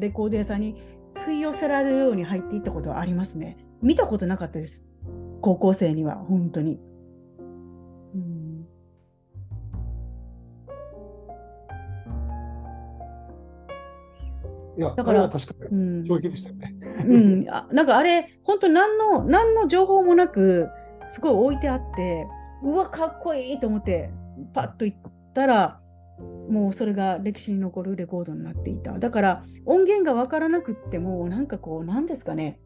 [0.00, 0.76] レコード屋さんに
[1.14, 3.56] 吸い寄せられるように入っていったことはありますね。
[3.82, 4.84] 見たことなかったです。
[5.40, 6.80] 高校生には本当に。
[8.14, 8.66] うん
[14.78, 16.72] いや、だからあれは確かうにん衝撃でしたよね。
[17.04, 20.68] うん、あなんかあれ、本当何の、何の情報もなく、
[21.08, 22.28] すごい置いてあって、
[22.62, 24.10] うわ、かっこいいと思って、
[24.54, 24.98] パッと行っ
[25.34, 25.80] たら、
[26.48, 28.96] もうそれが歴史に残るレコードになっていた。
[28.98, 32.60] だから、音源が分からなくっても、なんかこう、なんですかね、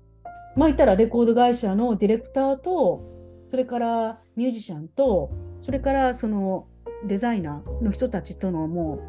[0.57, 3.03] まあ言ったらレコード会社のディレクターと
[3.47, 6.67] それからミュージシャンとそれからその
[7.07, 9.01] デザイナーの人たちとのも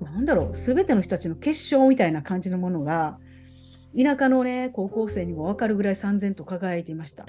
[0.00, 3.18] うなんだろう全ての人たちの結晶みたいな感じのものが
[3.96, 7.26] 田舎のね高校生にも分かるぐらい三千と輝いていました、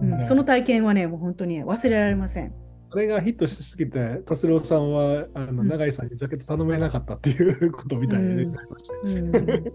[0.00, 0.26] うんね。
[0.26, 2.52] その体験はねもう本当に忘れられません。
[2.90, 5.68] あれがヒットしすぎて、達郎さんはあのうん。
[5.68, 8.56] 永井さんにジャケット頼めなかったっていうことみたいで、うん
[9.04, 9.66] うん。
[9.66, 9.72] い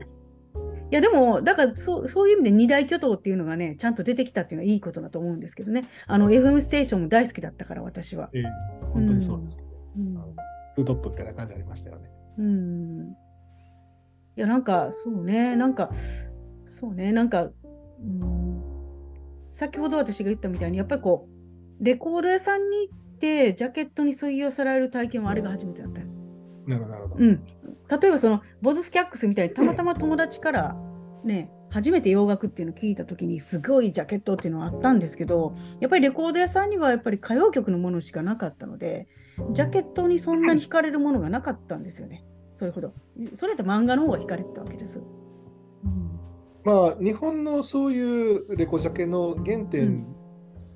[0.95, 5.89] やでもだからそうそういう意味で二大巨頭っていうのがねちゃんと出てきたっていうのはいいことだと思うんですけどね。
[6.05, 8.43] あの FM ステーションも大好きだったから私は、ええ。
[8.93, 9.59] 本当にそうです。
[9.97, 10.15] うん。
[10.75, 12.09] ツートップみたいな感じありましたよね。
[12.37, 13.15] うん、
[14.37, 15.55] いやなんかそうね。
[15.55, 15.91] なんか
[16.65, 17.11] そうね。
[17.11, 18.61] なんか、うん、
[19.49, 21.27] 先ほど私が言ったみたいにやっぱりこ
[21.81, 26.17] うレコード屋さんに行ってジャケットに採用される体験はあれが初めてだったんです。
[26.65, 27.23] なるほど、なるほど。
[27.23, 27.43] うん、
[27.89, 30.75] 例えばそのボズスキャックスみたいにたまたま友達から
[31.23, 39.07] ね初めて洋楽っていうのを聞いた時にすごいジャケットっていうのはあったんですけどやっぱりレコード屋さんにはやっぱり歌謡曲のものしかなかったので
[39.51, 42.23] ジャケットにそんなに惹かれるものがなかったんですよね。
[42.53, 42.93] それほど。
[43.33, 44.99] それって漫画の方が惹かれてたわけです、
[45.83, 46.19] うん。
[46.63, 50.05] まあ、日本のそういうレコジャケの原点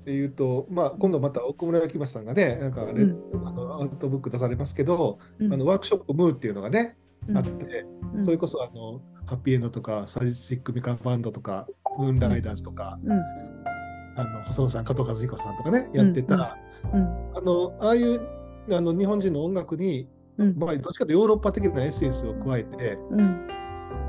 [0.04, 5.52] でいうと、まあ、今度また奥村明正さんがね、なんかレ、うんあのアウトブック出されますけど、うん。
[5.52, 6.96] あのワークショップムーっていうのがね、
[7.28, 7.36] うん。
[7.36, 7.84] あって、
[8.14, 8.24] うん。
[8.24, 11.66] それこそあのハッピーエンドとか、サディスティックミカバンドとか、
[11.98, 13.12] ムーンライダーズとか、うん。
[13.12, 16.58] あの細野さん、加藤和彦さんとかね、やってた、
[16.92, 17.36] うん。
[17.36, 18.20] あのああいう
[18.70, 20.08] あの日本人の音楽に、
[20.38, 20.56] うん。
[20.56, 23.46] まあ、どっちかというとヨーロッパ的なエッセンスを加えて、うん。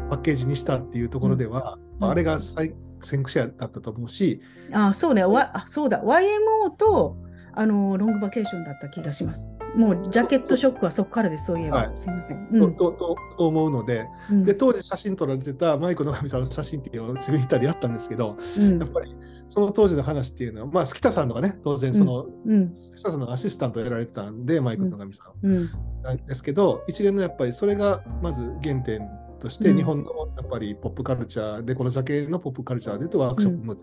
[0.10, 2.00] パッケージにしたっていうところでは、うん。
[2.00, 6.02] まああれが最先駆者だったと思うし、あそうね、わあそうだ。
[6.02, 7.18] YMO と
[7.54, 9.50] あのロングバケーションだった気がします。
[9.76, 11.98] もうジャケットショックはそこからですそういえば、はい。
[11.98, 12.76] すいません、とうん。
[12.76, 14.44] ととと思うのでうん。
[14.44, 18.80] で、当時写真撮られてたマイクの神さんの写真っていうのを自分にたりあったんですけど、うん。
[18.80, 19.16] やっぱり
[19.50, 22.76] その当時の話っていうのは、まあ、スキタさんとかね、当然その、うん。
[22.76, 25.70] スキタさんのアシスタントをやられてたんで、マイクの神さん
[26.04, 29.08] なんですけど、一連のやっぱりそれがまず原点
[29.40, 33.76] として、うん日本のやっぱりポップカルチャーで、このジャケのポップカルチャーでとワークショップも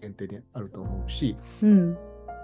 [0.00, 1.96] 原点にあると思うし、うん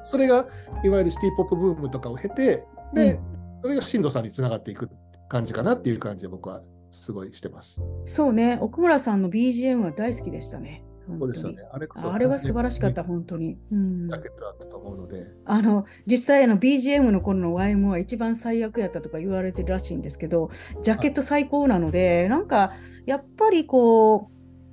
[0.05, 0.49] それが
[0.85, 3.21] いわゆるシティポップブームとかを経て、で、
[3.63, 4.89] それが進藤さんにつながっていく
[5.29, 7.83] 感じかなっていう感じで僕はすごいしてます。
[8.05, 10.85] そうね、奥村さんの BGM は大好きでしたね。
[11.19, 11.63] そうですよね。
[11.71, 13.59] あれあれは素晴らしかった、本当に。
[13.71, 15.27] うんジャケットだったと思うので。
[15.45, 20.51] あの実際あの BGM の頃の YM は一番最悪やったとか言われてるらしいんですけど、
[20.83, 22.73] ジャケット最高なので、なんか
[23.07, 24.31] やっぱりこ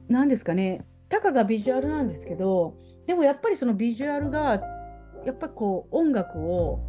[0.10, 4.62] う、なんですかね、たかがビジュアルなんですけど、でもやっぱりそのビジュアルが、
[5.26, 6.80] やっぱりこう音楽を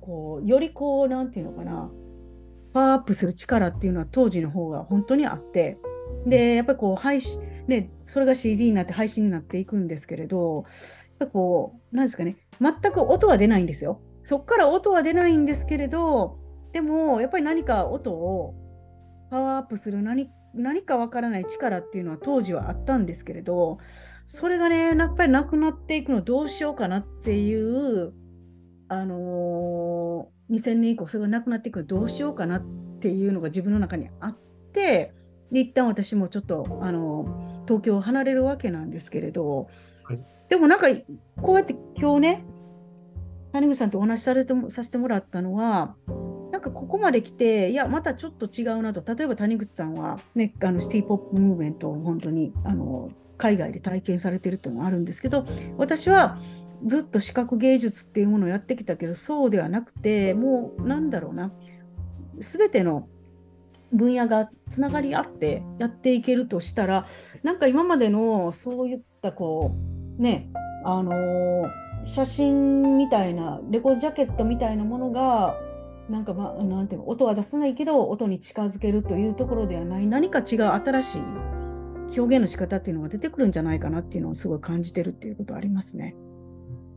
[0.00, 1.90] こうよりこう、なんていうのかな、
[2.72, 5.78] パワーアップする力っていうのは当時の方が本当にあって、
[6.26, 10.64] で、やっぱりこう配信、ね、それが CD になって配信になっていくんですけれど、やっ
[11.18, 14.00] ぱこう、なんですかね、全く音は出ないんですよ。
[14.22, 16.38] そこから音は出ないんですけれど、
[16.72, 18.54] でもやっぱり何か音を
[19.30, 23.78] パワーアップする何何かわからない力っていうのは当時はあったんですけれど、
[24.26, 28.12] それがね、やっぱりなくなっていくのどうしようかなっていう、
[28.88, 32.62] あのー2000年以降それがなくなっていくのどうしようかなっ
[33.00, 34.38] ていうのが自分の中にあっ
[34.72, 35.14] て、
[35.54, 39.68] で一旦私もちょっと、あのー東京を離れるわけなんですけれど、
[40.04, 40.20] はい。
[40.48, 40.88] でもなんか
[41.40, 42.44] こうやって今日ね、
[43.52, 45.96] 谷口さんとお話しされてもさせてもらったのは、
[46.52, 55.46] なんかここまで来て、いや、またちょっと違うなと、例えば谷口さんは、ね、あのシティ・ポップ・ムーブメントを本当にあの海外で体験されてるっていうのがあるんですけど、
[55.78, 56.38] 私は
[56.84, 61.52] ずっと視覚芸術っていうものをやってきたけど、そうではなくて、もうなんだろうな、
[62.40, 63.08] すべての
[63.94, 67.06] 分野がつながり合ってやっていけるとしたら、
[67.42, 69.74] なんか今までのそういったこ
[70.18, 70.50] う、ね、
[70.84, 75.58] あのー写真みたいな、レコードジャケットみたいなものが、
[76.10, 81.22] なんか、まあ、なんていうの、音は出さないけど、音に近づけるというところではない、何か違う新しい
[82.18, 86.14] 表現の仕方っていうのが出てくるんじゃないかなっていうのをすごい感じてるっていうことはありますね。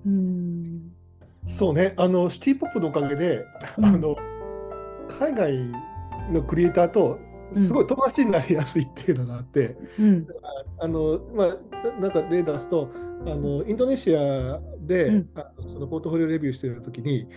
[0.06, 0.92] うん。
[1.46, 3.46] そうね、あのシティポップのおかげで、
[3.78, 4.16] うんあの
[5.20, 5.72] 海外
[6.32, 7.20] のクリエイターと
[7.54, 10.28] すごい友達になりやすいっていうのがあって、うん。
[10.80, 11.48] あのまあ、
[11.88, 12.92] ななんか例出すと
[13.26, 15.30] あの、インドネシアで、うん。
[15.36, 17.28] あのそのポートフォリオレビューしてるときに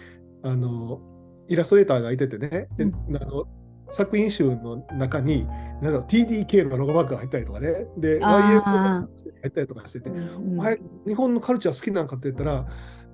[0.43, 1.01] あの、
[1.49, 3.17] イラストレーターがいててね、でうん。
[3.17, 3.47] あの
[3.93, 8.21] 作品集の中になんだろう TDK のロゴマークが入ったりとかね、で、ー。
[8.21, 9.09] が
[9.43, 12.67] 入ったりとかしてて、うんお前、日本のカルチャー好きなんかって言ったら、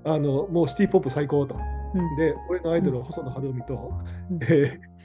[0.04, 1.56] あのもうシティポップ最高と。
[1.94, 2.16] うん。
[2.16, 3.92] で、俺のアイドルは細野晴臣と、
[4.30, 4.38] うん。
[4.42, 4.95] えー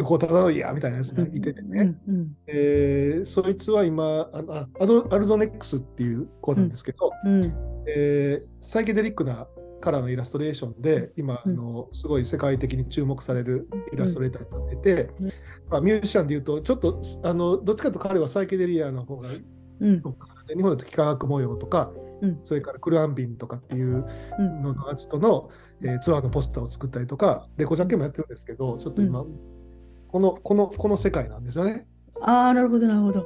[0.00, 7.54] 横尾忠則やみたいなやつがいててね、うんうんえーそいつは今あアドアルドネックスっていう子なんですけど、うん。
[7.86, 9.46] えーサイケデリックな
[9.80, 15.26] カラーのイラストレーションで今、うんあのすごい世界的に注目されるイラストレーターになってて、うん。
[15.68, 19.28] まあ、ミュージシャンでいうとちょっとあのどっちかというと彼はサイケデリアの方が
[19.80, 20.02] うん。
[20.02, 21.92] で日本だと幾何学模様とか、
[22.22, 22.40] うん。
[22.44, 24.06] それからクルアンビンとかっていう
[24.38, 24.62] うん。
[24.62, 25.50] ののやつとの、
[25.82, 29.24] えーツアーのポスターを作ったりとかレコジャケもやってるんですけどちょっと今、
[30.10, 31.86] このこのこの世界なんですよね。
[32.20, 33.24] ああ、なるほど、なるほど。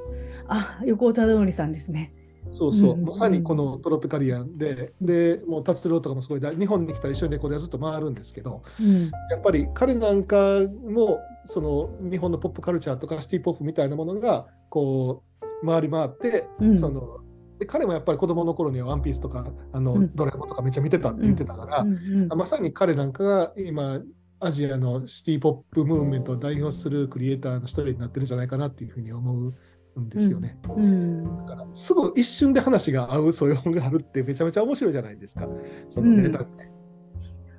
[0.48, 2.12] あ、横尾忠則さんですね。
[2.52, 9.10] そうそう、うんまさにこのトロピカリアンで、でもう達郎とかもすごい大日本に来たら一緒にレコード屋ずっと回るんですけど、うん。
[9.30, 15.22] やっぱり彼なんかもその日本のポップカルチャーとかシティポップみたいなものがこ
[15.62, 17.18] う回り回って、うんその
[17.58, 24.00] で彼もやっぱり子供の頃にはワンピースとかあの、うんドラえもんとかめっちゃ見てたって言ってたから、まさに彼なんかが今
[24.44, 29.52] アジアのシティポップムーブメントを代表するクリエイターの一人になってるんじゃないかなっていうふうに思
[29.96, 30.58] うんですよね。
[30.76, 35.48] うんだからすぐ一瞬で話が合う素養があるってめちゃめちゃ面白いじゃないですか。
[35.88, 36.70] そのデータって、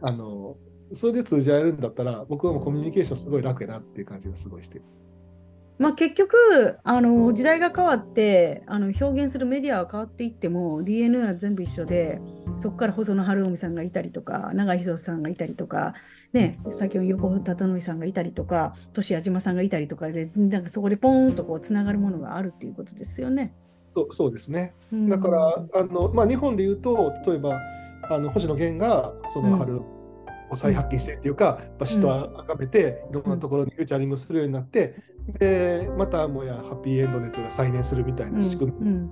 [0.02, 0.58] あの
[0.94, 4.82] それで通じ合えるんだったら僕はもうコミュニケーションすごい楽やなっていう感じがすごいして。
[5.78, 12.22] まあ、結局あの時代が変わってあの表現するメディアは変わっていっても DNA は全部一緒で
[12.56, 15.94] そこから細野晴臣さんがいたりとか永井宏さんがいたりとか、
[16.32, 23.54] ね、先ほど横尾忠則さんがいたりとか俊矢島さんがいたりとかでなんかそこでポーンとこうつながるものがあるっていうことですよね。
[23.94, 24.74] そうそうですね。
[24.92, 27.60] うんだから、あのまあ、日本で言うと例えば
[28.10, 29.82] あの星野源がその春
[30.50, 32.08] を再発見してっていうか、やっぱ死と
[32.48, 34.96] 崇めていろんなところにフューチャリングするようになって、
[35.40, 38.78] でまたもやハッピーエンド熱が再燃するみたいな仕組み。
[38.80, 39.12] うん。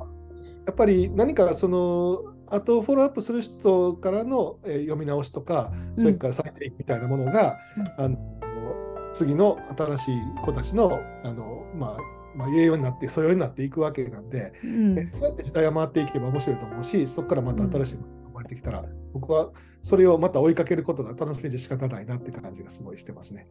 [0.66, 7.58] やっぱり何かそのあとフォローアップする人からの、えー読み直しとかそれから再定義みたいなものが、
[7.98, 8.18] あの
[9.14, 11.98] 次の新しい子たちのあの、まあ
[12.36, 15.00] まあ、栄養になって素養になっていくわけなんで、うん。
[15.00, 19.50] えそうやって時代が回っていけば面白いと思うしそこからまた新しいものが生まれてきたら、僕は
[19.82, 23.48] それをまた追いかけることが楽しみで仕方ないなって感じがすごいしてますね。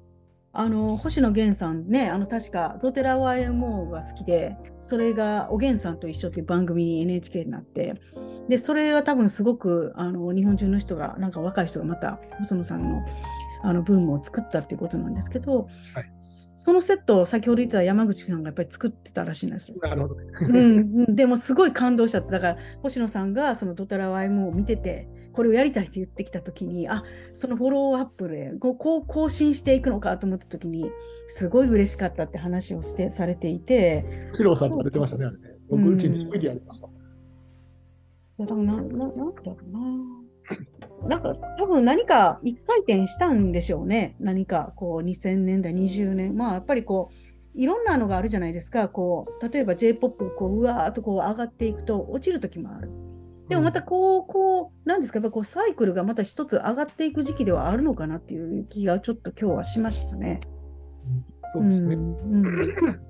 [0.55, 7.95] あの星野源さんね、あの確かドテラ YMO が好きで、それがおげんさんと一緒という番組に NHK になって、
[8.49, 13.03] でそれは多分すごくあの日本中の人が、なんか若い人がまた細野さんの
[13.65, 16.13] あのブームを作ったっていうことなんですけど、はい
[16.65, 19.79] そのセットを先ほど言った山口さんがやっぱり作ってたらしいんですよ。
[19.83, 20.27] なるほどね。
[20.43, 20.57] うん
[21.09, 30.91] うん、でもすごい感動しちゃってだから星野さんがそのドタラ YM を見ててこれをやりたいって言ってきた時にあそのフォローアップでこうこう更新していくのかと思った時に
[31.29, 35.43] すごい嬉しかったって話をしてされていて四郎さんとてましたね、あれね。
[35.69, 36.91] 僕、うちにありますわ。
[38.39, 47.11] だからなななんだろうななんか多分何か一回転したんでしょうね何かこう2000年代20年まあやっぱりこ
[47.55, 52.91] ういろんなのがあるじゃないですかこう例えば J−POP こううわーっとこう上がっていくと落ちる時もある。
[53.49, 60.41] でもまたこう、こう、なんですか、やっぱこうサイクルがまた一つ上がっていく時期ではあるのかなっていう気がちょっと今日はしましたね。
[61.53, 61.97] そうですね。
[61.97, 63.01] うんうん。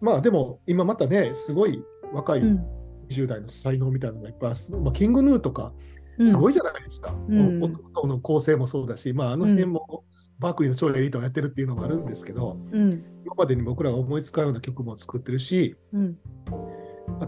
[0.00, 1.82] まあでも今またね、すごい
[2.12, 2.66] 若いうん。
[3.08, 5.72] 20代の才能みたいなのがいっぱいある、まあ、キングヌーとか
[6.18, 6.26] うん。
[6.26, 7.14] すごいじゃないですか。
[7.28, 7.62] うん。
[7.62, 10.04] お音の構成もそうだし、まあ、あの辺も
[10.38, 13.04] バークリーの超エリートがやってるっていうのもあるんですけど、うん。
[13.24, 16.18] 今までに僕らが思いつかうような曲も作ってるし、うん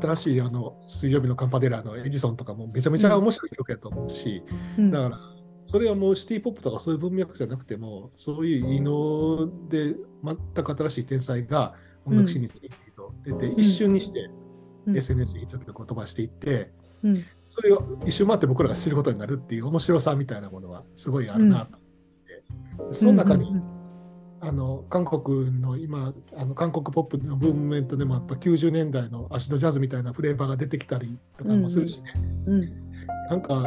[0.00, 4.42] 新しいあの水曜日のカンパネラのエジソンとかもめちゃめちゃ面白い曲やと思うし、
[4.78, 4.90] うん。
[4.90, 5.20] だから
[5.64, 11.74] それはもうシティポップとかそういう文脈じゃなくても、そういう異能で全く新しい天才が
[12.04, 14.30] 音楽史に次々と出て、一瞬にして
[14.86, 14.96] うん。
[14.96, 16.72] SNS に時々飛ばしていって、
[17.02, 17.24] うん。
[17.48, 23.79] それを一周回って僕らが知ることになるっていう面白さみたいなものはすごいあるなと思って、その中に、うん
[24.42, 32.12] あの韓国の今あの韓国ポップのブームメントでもやっぱ90年代のアシドジャズみたいなフレーバーが出てきたりとかもするしね、
[32.46, 32.60] うん。
[33.28, 33.64] なんか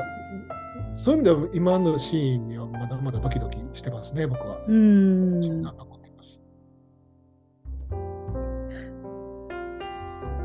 [0.97, 4.59] そういう意味では今のシーンにはまだまだドキドキしてますね僕は。
[4.67, 5.61] うん。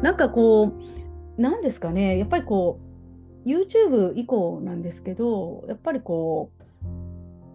[0.02, 0.72] なんかこ
[1.36, 2.78] う、なんですかね、やっぱりこ
[3.44, 6.57] う、YouTube 以降なんですけど、やっぱりこう、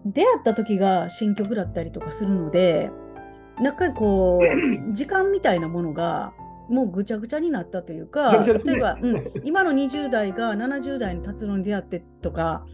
[0.06, 2.91] 出会った時が新曲だったりとかするので、
[3.60, 6.34] なんかこう、 時間みたいなものが、
[6.70, 8.54] もうぐちゃぐちゃになったというか、ね。
[8.66, 12.66] 例えば、うん、今の20代が70代の達郎に出会ってとか、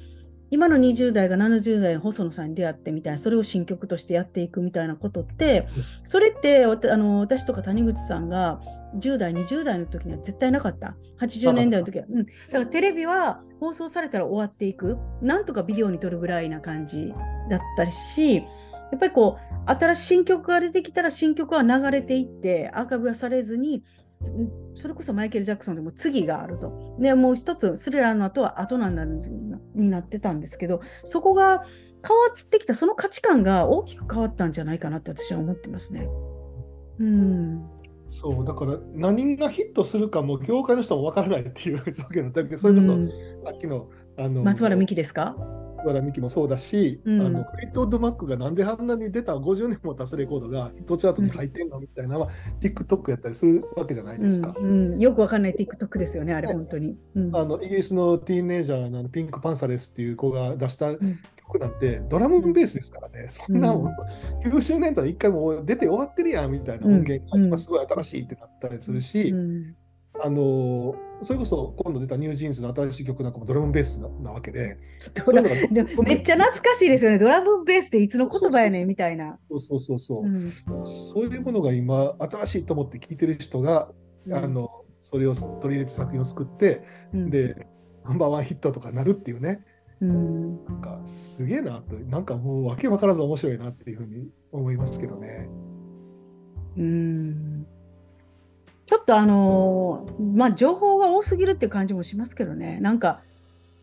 [0.51, 5.67] 今の20代が70代の細野さんに出会ってみたいな、それを新曲としてやっていくみたいなことって、
[6.03, 8.59] それってあの私とか谷口さんが
[8.97, 12.05] 10代、20代の時には絶対なかった？80年代の時は。
[12.09, 14.97] うん、だからテレビは放送されたら終わっていく。
[15.21, 17.13] なんとかビデオに撮るぐらいな感じ
[17.49, 18.41] だったし、や
[18.95, 19.37] っぱりこ
[19.67, 24.08] う新しい新曲が出てきたら新曲は流れていってアーカイブがされずにつ
[24.75, 26.97] それこそマイケル・ジャクソンでも次があると。
[26.99, 31.63] でもう一つスリラーの後は後なんだになってたんですけどそこが
[32.05, 36.07] 変わってきたその価値観が大きく変わったんじゃないかなって私は思ってますね。
[36.99, 37.65] うん。
[38.07, 43.09] そう、だから何がヒットするかも業界の人もわからないっていう状況だったけど、それこそうん
[43.45, 45.35] さっきの、あの松原美樹ですか？
[45.79, 47.21] 松原美樹もそうだし、うん。
[47.21, 52.29] あのフリットド・マックがなんであんなに出た50年も経つレコードがヒットチャートに入ってんのみたいなのは、
[52.61, 54.55] TikTok やったりするわけじゃないですか。
[54.57, 54.99] うんうん。
[54.99, 56.97] よくわかんない TikTok ですよね、あれ、本当に。
[57.15, 57.35] うん。
[57.35, 60.99] あのイギリスのティーンエイジャーのピンク・パンサレスっていう子が出したん。
[61.37, 63.95] 曲なんてドラムベースですからね、そんなもん、
[64.45, 67.69] 90年代1回もう出て終わってるやんみたいな音源がす。
[67.69, 69.75] ごい新しいってなったりするし、うん
[70.21, 74.77] あのそれこそ今度出たニュージーンズの新しい曲なんかもドラムベースななわけで、
[76.03, 79.37] めっちゃ懐かしいですよね、ドラムベースっていつの言葉やねんみたいな。
[79.49, 80.53] そうそうそうそう、うん。
[80.85, 83.91] そういうものが今新しいと思って聴いてる人が、
[84.31, 84.69] あの
[85.01, 87.29] それを取り入れて作品を作って、うん。
[87.29, 87.67] で
[88.05, 89.65] ナンバーワンヒットとかなるっていうね。
[90.01, 90.65] うん。
[90.65, 91.95] なんかすげえなと。
[91.97, 95.49] なんかもうわけわからず面白いなっていうふうに思いますけどね。
[96.77, 97.67] うん
[98.89, 103.21] ちょっとあのーまあ情報が多すぎるっていう感じもしますけどね、なんか、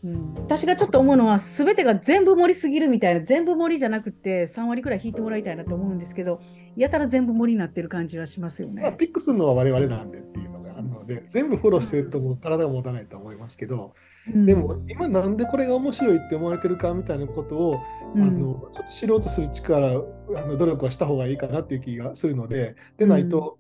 [0.02, 6.40] うん、私がちょっと思うのは、すべてが全部盛りすぎるみたいな、全部盛りじゃなくて、3割くらい引いてもらいたいなと思うんですけど、
[6.76, 8.96] やたら全部盛りになってる感じはしますよまあ、ね。
[8.98, 13.94] ピックするのは我々なんでっていうのがあるので全部フォローしてるともう体が持たないと思いますけど、
[14.34, 14.44] うん。
[14.44, 17.80] でも今なんでこれが面白いって思われてるかみたいなことを、
[18.16, 18.22] うん。
[18.22, 20.02] あのちょっと知ろうとする力
[20.34, 23.58] あの努力はした方がいいかなっていう気がするのででないと、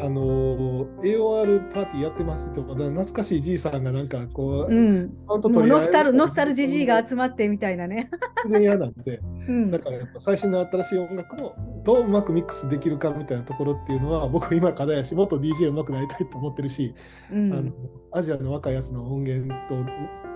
[0.00, 8.10] あの AOR パーティーやってますとか懐かしいじいさんがなんかこう、うん、ノスタルノスタルジジイが集まってみたいなね。
[8.46, 9.20] 全然嫌なんで。
[9.48, 9.70] うん。
[9.70, 16.94] だからやっぱ最新の新しい音楽もどううまくミックスできるかみたいなところっていうのは僕今課題やしもっと DJ うまくなりたいと思ってるし、
[17.32, 17.52] うん。
[17.52, 17.72] あの
[18.12, 19.74] アジアの若いやつの音源と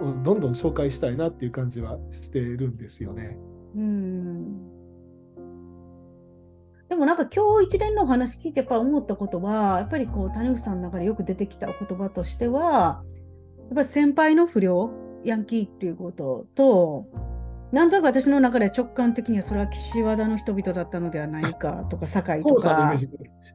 [0.05, 3.39] をどんどん紹介したいなっていう感じはしてるんですよね。
[3.77, 4.72] うん
[6.93, 13.03] でもなんか今日一連のお話聞いてやっぱ思ったことはやっぱりこう谷口さんの中でよく出てきた言葉としては
[13.61, 14.91] やっぱり先輩の不良
[15.25, 17.07] ヤンキーっていうことと
[17.73, 22.95] なんとなく私の中では直感的にはそれは岸和田の人々だったのではないかとか堺とか。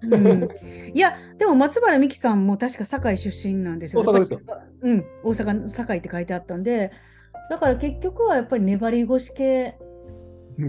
[0.02, 0.50] うん。
[0.96, 4.02] いやでも松原美樹さんも確か堺出身なんですよ。
[4.02, 4.42] 大阪ですよ。
[4.82, 6.90] うん、大阪堺って書いてあったんで
[7.52, 9.88] だから結局はやっぱり粘り腰系うん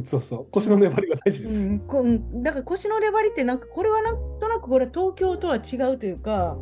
[0.04, 1.64] そうそう腰の粘りが大事です。
[1.64, 6.56] うん、こうんだから腰の粘りってなんかこれはなんとなくこれ東京とは違うというか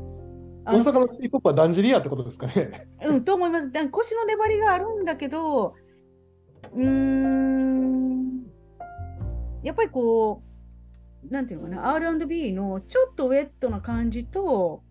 [0.64, 2.88] 大阪のシティポップはだんじりやってことですかね。
[3.04, 3.70] うん、と思います。
[3.90, 5.74] 腰の粘りがあるんだけど
[6.74, 8.46] うーん
[9.62, 10.42] やっぱりこ
[11.28, 14.82] うなんていうのかな R&B のちょっとウェットな感じと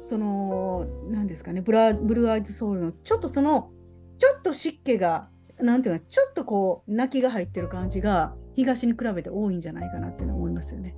[0.00, 3.70] そのなんですかねブラブルーアイズソウルのちょっとその
[4.18, 5.28] ちょっと湿気が
[5.60, 10.94] なんていうのちょっとこう泣きが入ってる感じが東に比べて多いんじゃないかなって思いますよね。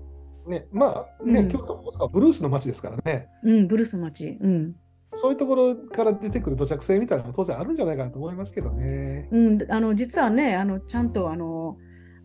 [0.47, 3.29] ねまあね、うん京都も大ブルースの街ですからね。
[3.43, 4.39] うん、ブルースの街。
[4.41, 4.75] うん。
[5.15, 9.29] そういうところから出てくる土着性みたいなのは当然あるんじゃないかなと思いますけどね。
[9.33, 11.77] うん、あの実はね、あのちゃんとあの、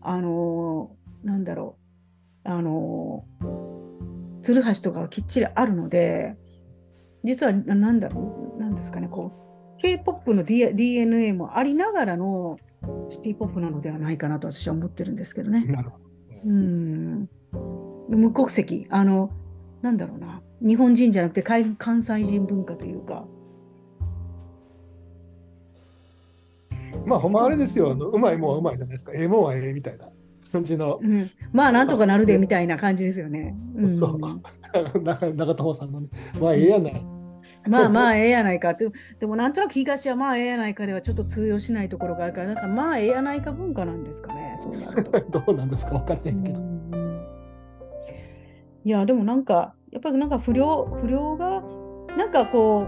[0.02, 0.90] あの、
[1.22, 1.78] なんだろ
[2.44, 3.24] う、あの、
[4.42, 6.36] 鶴橋とかがきっちりあるので、
[7.24, 9.43] 実はななんだろう、なんですかね、こう、
[9.84, 12.58] K-POP の DNA もありながらの
[13.10, 15.66] シティポップなのではないかなと私は思ってるんですけどね。
[15.66, 16.04] なるほど。
[16.46, 17.28] うん。
[18.08, 19.30] 無国籍、あの、
[19.82, 23.26] なんだろうな、日本人じゃなくて関関西人文化というか、
[27.04, 29.12] まあほんまあれですよ、うまいもんはうまいじゃないですか。
[29.14, 30.08] ええもんはええみたいな
[30.50, 33.54] 感じの、うん、まあなんとかなるでみたいな感じですよね。
[33.76, 34.18] うん、そう
[35.04, 36.08] な長友さんのね、
[36.40, 37.13] まあええやない。
[37.68, 38.86] まあまあええやないかって。
[39.18, 45.20] でもなんとなく東はまあええやないかではちょっと通用しないところがあるから、なんかまあええやないか文化なんですかね、そうなると。
[45.40, 46.60] どうなんですか分からへんけど。
[48.84, 51.62] いや、でもなんか、やっぱりなんか不良、不良が、
[52.16, 52.86] なんかこ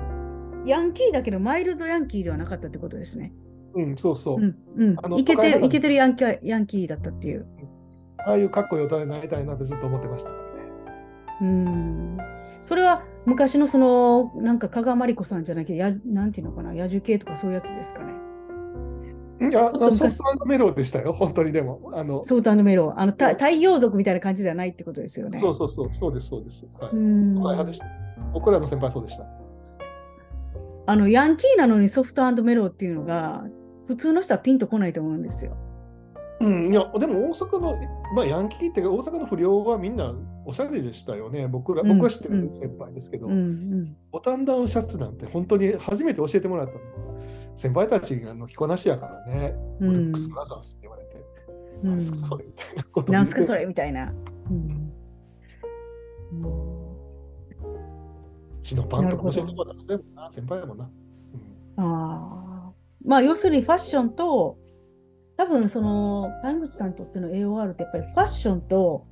[0.64, 3.32] う、ヤンキーだけどマイルドヤンキーではなかったってことですね。
[3.74, 4.40] うん、そうそう。
[4.40, 5.08] うん、うんあ。
[5.08, 7.46] のいけてる、いけてるヤンキーヤンキーだったっていう。
[8.18, 10.36] ああいうかっこいい大人になりたいなってずっと思ってましたね。
[11.42, 12.35] うん。
[12.66, 18.12] それは昔のその、なんか加賀まりこさんじゃなきゃ、やなんていうのかな、野獣系とかそういうやつですかね。
[19.48, 21.92] いや、ソ昔フトメロでしたよ、本当にでも。
[21.94, 25.38] あのソートメロン、あのた太陽族みたいな感じではないってことですよね。
[25.38, 26.66] そうそうそう、そうです、そうです。
[26.80, 26.96] はい。
[26.96, 27.86] 派でした。
[28.32, 29.28] 僕らの先輩はそうでした。
[30.86, 33.44] あのヤンキーなのにソフトメロっていうのが
[33.86, 35.56] 普通の人はピンとこないと思うんですよ。
[36.40, 37.76] うん、いや、でも大阪の、
[38.16, 40.12] まあ、ヤンキーっていうか、大阪の不良はみんな
[40.46, 41.48] おしゃれでしたよね。
[41.48, 46.80] 僕ら、うん僕は知ってうんる先輩ですけど、うんうんボタンダウンシャツなんて本当に初めて教えてもらったの。
[47.54, 49.54] 先輩たちの着こなしやからね。
[49.80, 51.16] うんブルックス・ブラザーズって言われて、
[51.82, 54.12] うんなんすかそれみたいなことなんすかそれれみたいな。
[54.50, 54.92] うん
[58.62, 60.02] 血のパンとか教えてもらったんですね。
[60.16, 60.90] あ先輩やもんな。
[61.76, 62.72] うんああ。
[63.04, 64.58] まあ要するにファッションと、
[65.36, 69.06] 多分その谷口さんにとっての AOR ってやっぱりファッションと、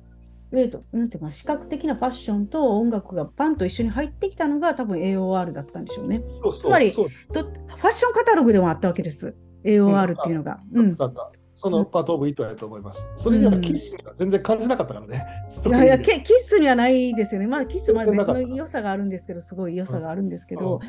[0.51, 6.21] えーとなんていうかな視覚的なファッションと音楽がパンと一緒に入ってきたのが多分 AOR だったんでしょうね。
[6.43, 9.35] そうそうつまりファッションカタログでもあったわけです。
[9.63, 10.59] AOR っていうのが。
[10.73, 10.95] うん。
[10.95, 11.31] だった。
[11.55, 13.07] そのパートオブイートやと思います。
[13.15, 15.15] それにはキッスには全然感じなかったからね。
[15.15, 17.47] いやいやそうう意味でキキッスにはないですよね。
[17.47, 20.81] まだキッスまで別の良さがあるんですけど、すごい良さがあるんですけど、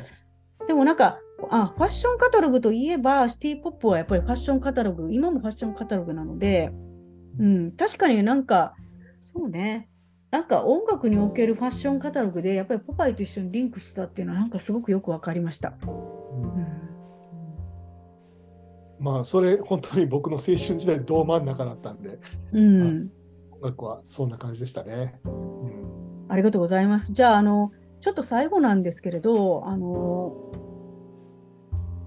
[0.67, 6.71] でもなんかあ、ファッションカタログといえば、シティ・ポップはやっぱりファッションカタログ、今もファッションカタログなので、
[7.39, 8.73] うん、確かになんか、
[9.19, 9.89] そうね、
[10.31, 15.73] なんか音楽におけるファッションカタログで、やっぱりポパイと一緒にリンクしたっていうのは、なんかすごくよくわかりました。
[15.83, 16.67] うん
[18.99, 22.19] まあ、それ、本当に僕の青春時代、ど真ん中だったんで、
[22.51, 23.11] うん、
[23.51, 25.19] 音楽はそんな感じでしたね。
[25.25, 25.97] うん
[26.29, 27.13] ありがとうございます。
[27.13, 30.51] じゃあ、あの、ちょっと最後なんですけれど、あの、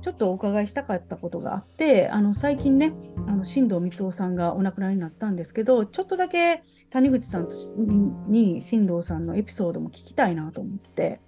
[0.02, 2.92] ちょっとお伺いしたかったことがあって、あの最近ね、
[3.26, 11.20] あの新藤光雄さんがお亡くなりになったんですけど、ちょっとだけ谷口さんとにに新藤さんのエピソードも聞きたいなと思って、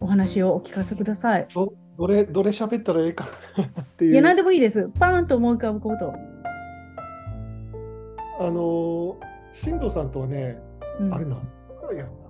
[0.00, 1.48] お話をお聞かせください。
[1.54, 3.24] どどれ、どれ喋ったらええか
[3.56, 4.12] なっていう。
[4.12, 4.90] いや、何でもいいです。
[4.98, 6.12] パーンと思い浮かぶこと。
[8.40, 9.16] あのー、
[9.52, 10.58] 新藤さんとはね、
[10.98, 11.38] うんあれなん
[11.88, 12.23] だやろな。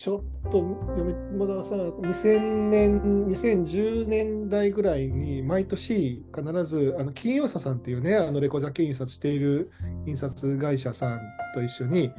[0.00, 0.60] ちょっと
[0.96, 9.70] 読み、まださ、2000年、2010年代ぐらいに毎年必ず、あの金曜社さんっていうね、あのレコジャケ印刷している
[10.06, 11.20] 印刷会社さん
[11.52, 12.14] と一緒に、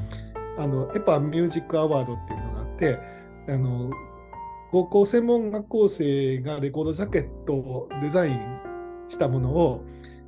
[0.60, 3.00] あのエパミュージックアワードっていうのがあって、
[3.50, 3.90] あの
[4.70, 8.60] 高校専門学校生がレコードジャケットをデザイン
[9.10, 9.84] したものを、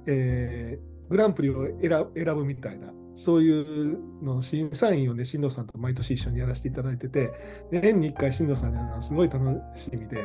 [0.07, 7.31] えーグランプリを選選ぶみたいな、そういうの審査員をね、新藤さんと毎年一緒にやらせていただいてて、
[7.71, 10.23] で年に1回新藤さんに会うのはすごい楽しみで、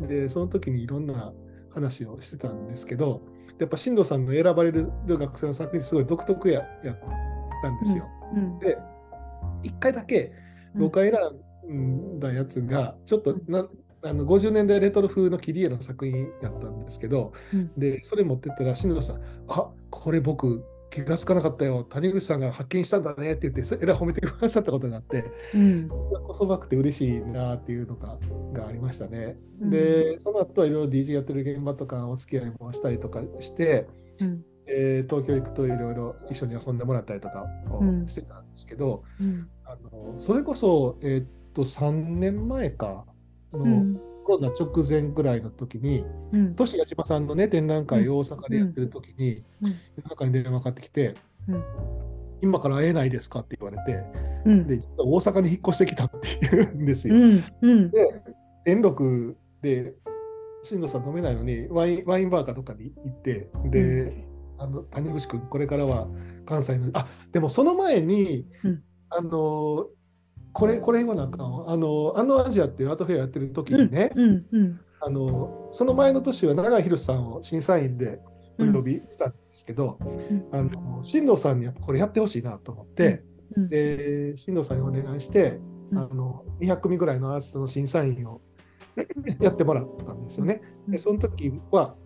[0.00, 1.32] で、その時にいろんな
[1.70, 3.22] 話をしてたんですけど、
[3.58, 6.98] やっぱ新藤さんの選ばれる学生の作品すごい独特ややっ
[7.62, 8.06] たんですよ。
[8.34, 8.78] うんで、
[9.62, 10.32] 1回だけ
[10.74, 13.68] 僕が選んだやつが、ちょっとな
[14.02, 17.72] あの50年代レトロ風の切り絵の作品やったんですけど、うん。
[17.76, 20.64] でそれ持ってったら、新藤さん、あこれ僕、
[20.94, 23.32] 気がつかなかったよ、谷口さんが発見したんだね。
[23.32, 25.88] って言って、そえらい褒めてくださったことがあって、うん。
[25.88, 28.16] こそばくて嬉しいなっていうのが
[28.52, 29.36] がありましたね。
[29.60, 29.70] うん。
[29.70, 33.88] で、その後はいろいろ DJ やってる現場とかお付き合いもしたりとかして、
[34.20, 34.44] うん。
[34.66, 38.06] えー東京行くといろいろ一緒に遊んでもらったりとかをうん。
[38.06, 39.48] してたんですけど、うん。
[39.64, 43.04] あのそれこそ、えーっと3年前か
[43.52, 46.54] の、うんコロナ直前ぐらいの時に、うん。
[46.54, 49.76] トシヤシマさんのね、展覧会を大阪でやってる時に、うん。
[49.96, 51.14] 夜中に電話かかってきて、
[51.48, 51.64] うん。
[52.42, 54.02] 今から会えないですかって言われて、
[54.46, 54.66] うん。
[54.66, 57.14] で、大阪に引っ越してきたっていうんですよ。
[57.90, 58.22] で、
[58.64, 59.94] 電力で、
[60.62, 64.26] 新藤さん飲めないのにワイン、ワインバーかどっかに行って、で、
[64.58, 66.08] あの谷口君、これからは
[66.46, 68.82] 関西の、あでもその前に、うん。
[69.10, 69.86] あの、
[70.54, 78.20] これ、これ言わなんわあの、あのアジアっていうアートフェアやってる時にね、うんうんあの、その前の年は永井宏さんを審査員で
[78.58, 80.48] お呼びしたんですけど、うん。
[80.52, 83.22] あの、新藤さんにこれやってほしいなと思って、
[83.56, 85.58] うんで、新藤さんにお願いして、
[85.90, 85.98] うん。
[85.98, 88.40] あの200組ぐらいのアーティストの審査員を
[89.40, 90.62] やってもらったんですよね。
[90.88, 91.96] でその時は、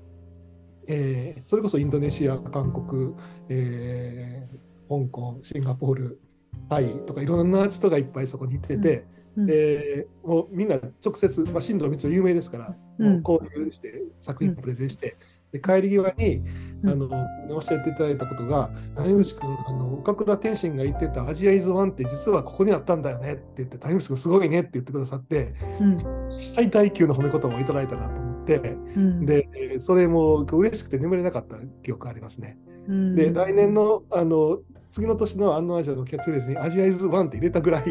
[0.87, 3.15] えーそれこそインドネシア、韓国、
[3.51, 6.21] えー香港、シンガポール、
[6.69, 7.27] タイとかい。
[7.27, 7.51] ろん。
[7.51, 9.07] なアーティストがいっぱいそこにいてて、
[9.37, 9.47] うん。
[9.47, 13.23] でもうみんな直接、まあ、新藤光雄有名ですから、うん。
[13.27, 15.17] 交流して作品をプレゼンして、
[15.53, 16.43] で帰り際に
[16.83, 16.91] うん。
[16.91, 25.99] あの教えていただいたことが、谷口君、あの岡倉天心が言ってたアジアイズワンって実はここにあったんだよねって言って、谷口君すごいねって言ってくださって、うん。
[26.29, 29.27] 最大級の褒め言葉をいただいたなと思って、うん。
[29.27, 32.59] で、えーそれも嬉しくて眠れなかった記憶がありますね。
[32.87, 33.15] うん。
[33.15, 34.59] で、来年のあの
[34.91, 37.85] 次の年のアンノアジアのキャッチフレーズにアジアイズワンって入れたぐらいあ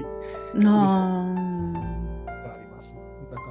[2.58, 2.96] ります。
[3.32, 3.42] だか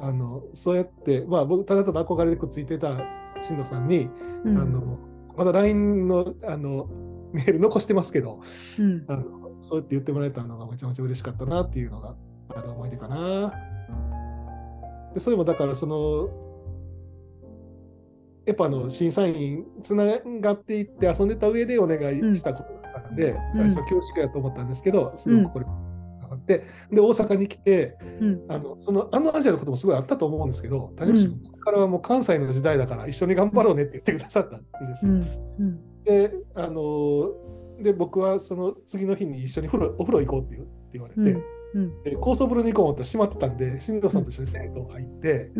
[0.00, 2.96] ら、あのそうやって、まあ、僕、ただただ憧れでくっついてた
[3.42, 4.10] 新藤さんに、ー
[4.44, 4.98] うんあの
[5.36, 6.88] まだ LINE のあの
[7.32, 8.40] メール残してますけど
[8.78, 9.24] うんあの、
[9.60, 12.14] そうやって言ってもらえたのがめちゃめちゃ嬉しかったなっていうのが
[12.54, 13.54] ある思い出かな。
[15.14, 16.28] でそれもだから、その、
[18.46, 23.70] エパの審査員つながっていって遊んでた上でお願いしたことだったので、うん。
[23.70, 25.66] 最初恐縮やと思ったんですけど、すごくこれ
[26.30, 28.44] あって、で、大阪に来て、うん。
[28.48, 35.12] あのそのあのアジアのこともすごいあったと思うんですけど、谷口君、これからはもう関西の時代だから一緒に頑張ろうねって言ってくださったんですよ。
[35.12, 35.26] うん。
[35.58, 36.02] うん。
[36.04, 37.30] で、あの
[37.82, 41.20] で僕はその次の日に一緒に風呂お風呂行こうって言うって言われて、
[42.04, 45.52] で高層風呂に行こう思ったら閉まってたんで、新藤さんと一緒に銭湯入って、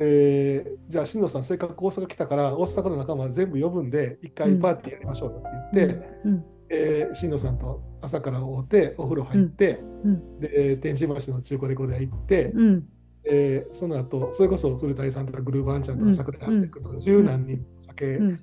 [0.00, 6.44] うんでじゃあ新藤さん、せっかく大阪来たから、大阪の仲間全部呼ぶんで、一回パーティーやりましょうよって言って、うん。
[6.70, 10.40] えー新藤さんと朝から会うて、お風呂入って、うん。
[10.40, 12.88] で天神橋の中古レコード屋行って、うん。
[13.24, 16.10] えーその後それこそ古谷さんとかグルーバーンちゃんとうん。
[16.10, 18.38] か桜井橋君とか十何人酒飲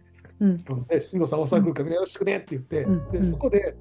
[0.45, 3.11] んで、新藤さん大阪来るからみんなよろしくねって言って、うん。
[3.11, 3.75] でそこで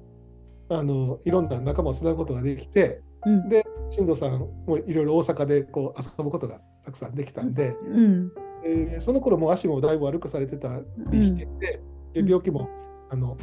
[0.69, 3.49] あのいろんな仲間をつなぐことができて、うん。
[3.49, 8.31] で新藤さんもいろいろ大阪でこう遊ぶことがたくさんできたんで、うん。
[8.63, 10.79] えーその頃もう足もだいぶ悪くされてた
[11.11, 11.81] りしてて、
[12.13, 12.69] で病気も
[13.09, 13.37] あの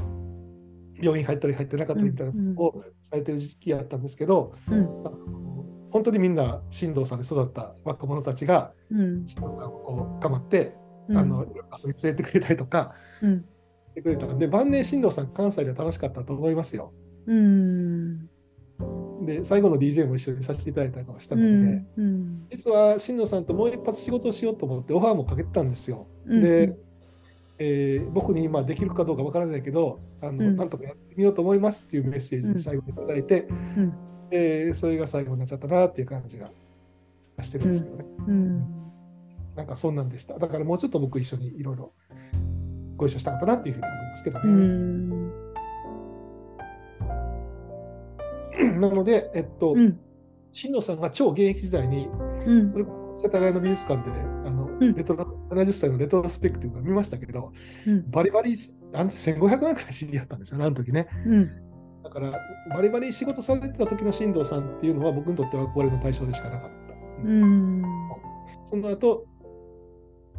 [0.99, 4.75] 病院入ったり入ってなかったりみたいなのをされてる時期やったんですけど、うん。
[5.07, 9.27] あの本当にみんな新藤さんで育った若者たちがうん。
[9.27, 10.75] 新藤さんをこう構って、
[11.11, 11.19] うん。
[11.19, 13.45] あの遊び連れてくれたりとかうん。
[13.85, 16.95] してくれたんで晩年新藤さん関西で楽しかったと思いますよ。
[17.27, 18.31] うん
[19.25, 22.47] で最後の DJ も一緒にさせていただいたりとかしたうので、んうん。
[22.51, 26.07] 実は新藤さんともう一発仕事をしようと思ってオファーもかけてたんですよ。
[26.27, 26.77] うんで、
[27.59, 30.57] えー僕に今できるかどうかわからないけどあの、うん。
[30.57, 33.95] なんとかやってみようと思いますっていうメッセージを最後にいただいて、うん。
[34.31, 36.49] えーそれが最後になっちゃったなっていう感じが
[37.43, 38.64] してるんですけどね、うん。
[39.57, 40.39] なんかそんなんでした。
[40.39, 41.93] だからもうちょっと僕一緒にいろいろ
[42.97, 45.14] ご一緒したかったなっていうふうに思いますけどうね、
[48.61, 49.99] なのでえっと、うん。
[50.51, 52.09] 新野さんが超現役時代に
[52.47, 52.71] うん。
[52.71, 54.95] それこそ世田谷の美術館であの、うん。
[54.95, 57.53] レトロ70歳のレトロスペクティブが見ましたけど
[57.87, 58.11] うん。
[58.11, 58.57] バリバリ
[58.95, 61.09] あの時1500万くらい CD やったんですよねあの時ね。
[61.27, 61.65] うん。
[62.05, 62.33] だから、
[62.69, 66.95] バリバリ仕事されてた時の進藤さんっていうのは僕にとっては憧れの対象でしかなかった。
[67.25, 67.83] うん。
[68.67, 69.27] その後、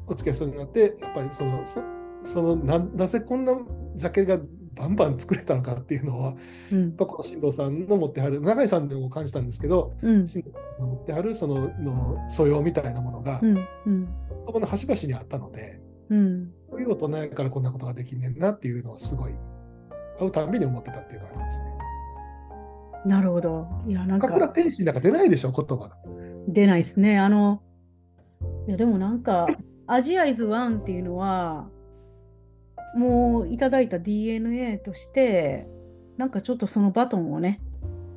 [0.08, 1.82] お付き合いするようになって、やっぱりその、そ
[2.24, 3.54] そのななぜこんな
[3.96, 4.40] ジャケが
[4.76, 6.36] バンバン作れたのかっていうのは、や
[6.74, 14.08] うんっぱこの進藤さんの持ってはる、永井さんでも感じたんですけど、うん進藤さんの持ってはるそのの素養みたいなものが、うんうん
[14.48, 19.34] の端々にあったので、うんこういう大人やからこんなことができんねんなっていうのはすごい、
[20.20, 21.66] 会うたんびに思ってたっていうのがありますね。
[23.06, 23.68] なるほど。
[23.88, 25.98] いや、なん高倉か天心なんか出ないでしょ、言葉が。
[26.48, 27.20] 出ないですね。
[27.20, 27.62] あの、
[28.68, 29.48] いや、でもなんか、
[29.88, 31.70] アジアイズワンっていうのは、
[32.96, 35.68] もういただいた DNA として、
[36.18, 37.62] なんかちょっとそのバトンをね、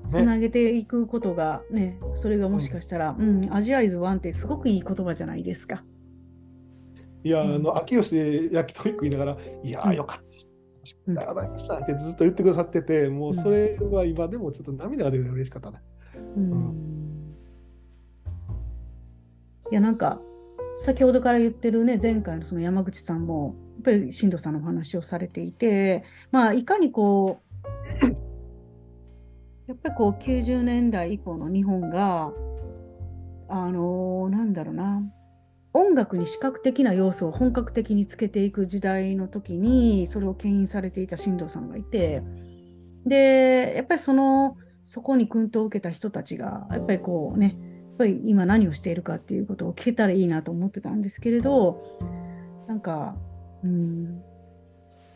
[0.08, 5.84] つなげていくことがね、それがもしかしたら、うん、アジアイズワンってすごくいい言葉じゃないですか。
[7.24, 7.54] いや、うん。
[7.56, 10.48] あの、秋吉で焼き鳥食いながら、いやー、うんよかった。
[11.22, 15.82] いましたってずっと言ってくださってて、もうそれは今でもちょっと涙が出るぐらい嬉しかったね。
[16.36, 16.88] うん。
[19.70, 20.18] いやなんか
[20.78, 26.02] 先ほどから言ってるね前回のその山口さんもややっぱり新藤さんのお話をされていて
[26.32, 27.40] まあいかにこ
[28.02, 28.06] う
[29.70, 32.32] やっぱりこう90年代以降の日本が
[33.48, 35.02] あのなんだろうな
[35.72, 42.22] 音楽に視覚的な要素を本格的につけていく時代の時にそれを牽引されていた新藤さんがいて
[43.06, 51.82] でやっぱりそのそこに薫陶を受けた人たちがやっぱりこうねやっぱり今何をしているかっていうことを聞けたらいいなと思ってたんですけれど
[52.66, 53.16] なんか
[53.64, 54.22] うん。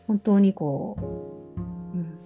[0.07, 1.59] 本当にこう、
[1.97, 2.19] うん。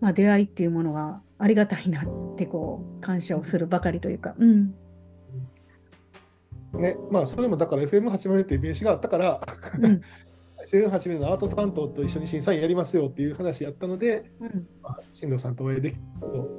[0.00, 4.74] まあ、出会いっていうものがありがたいなってこう感謝をするばかりというか、うん。
[6.74, 9.40] ね、まあ、それもだから FM80 っていう名刺があったから、
[9.78, 10.00] うん、
[10.64, 14.66] FM80 のアート担当と一緒に審査員やりますよっていう話やったので、うん。
[14.82, 15.96] まあ、新藤さんとお会いでき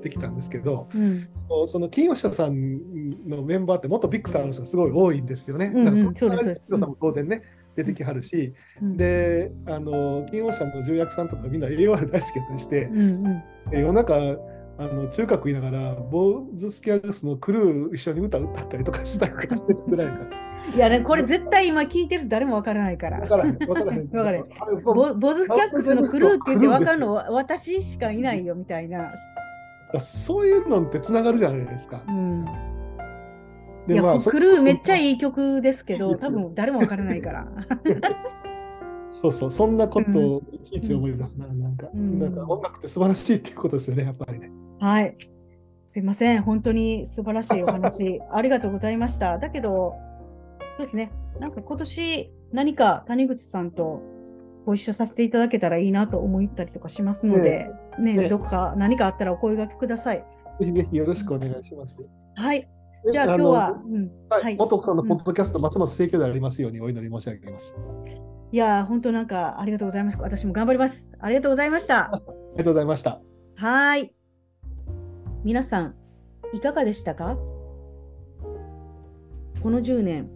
[0.04, 1.28] できたんですけど、うん。
[1.68, 5.72] その金吉さんのメンバーって元ビクターの人がすごい多いんですよね。
[5.74, 6.14] うんうん。
[6.14, 7.44] だからそんも当然ね、
[7.76, 14.16] 出てきはるし、うんで、あの、金吉さんの重役さんとかみんな AOR 大好きやったりして、うんうんで夜中
[14.78, 19.56] あの中華食いながらボーズスキャグスのクルー一緒に歌歌ったりとかしたぐらいか
[20.18, 20.42] ら。
[20.76, 24.10] いやねこれ絶対今聞いてる人誰もわからないから分からへん分からへん。
[24.12, 29.12] わからへんあれボボズキャックスのクルーって言って分かるのは私しかいないよみたいな。
[30.00, 32.12] そういうのってつながるじゃないですかう。
[32.12, 32.46] ん、
[33.88, 35.10] いでや、そクルーめっちゃい。
[35.10, 37.48] いい曲ですけど、多分誰も分からないから。
[39.10, 44.52] そうそう、そんなことをいちいち思い出すな、なんか、うんなんか音楽って素晴らしいっていうことですよね、やっぱりね。
[44.80, 45.18] はい。
[45.88, 46.42] すいません。
[46.44, 49.38] 本当に素晴らしいお話、ありがとうございました。
[49.38, 49.96] だけど、
[50.80, 51.12] ですね。
[51.40, 54.02] なんか今年何か谷口さんと
[54.66, 57.68] ご一緒させていただけたらいいなと思ったりとかしますので、
[58.00, 60.24] ねねどこか何かあったらお声掛けください。
[60.60, 62.06] ぜひぜひよろしくお願いします。
[62.36, 62.70] はい。
[63.06, 67.76] でじゃあ今日は、うん、はい、はい元さんのポッドキャスト、ますます盛況でありますようにお祈り申し上げます。
[68.52, 70.18] いやー、本当なんかありがとうございます。
[70.20, 71.10] 私も頑張ります。
[71.20, 72.14] ありがとうございました。
[72.14, 72.20] あ
[72.54, 73.22] りがとうございました。
[73.56, 74.14] はーい。
[75.44, 75.96] 皆さん、
[76.54, 77.38] いかがでしたか？
[79.64, 80.30] この10年、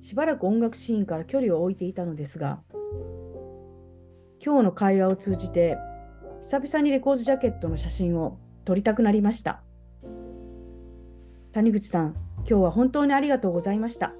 [0.00, 2.62] しばらく音楽シーンから距離を置いていたのですが、
[4.44, 5.76] 今日の会話を通じて、
[6.40, 9.62] 久々にレコードジャケットの写真を撮りたくなりました。
[11.52, 14.12] 谷口さん、今日は本当にありがとうございました。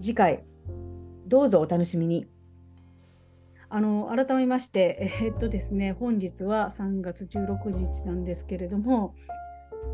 [0.00, 0.44] 次回、
[1.26, 2.26] どうぞお楽しみに。
[3.68, 9.14] あの改めまして、えっとですね、本日は3月16日なんですけれども、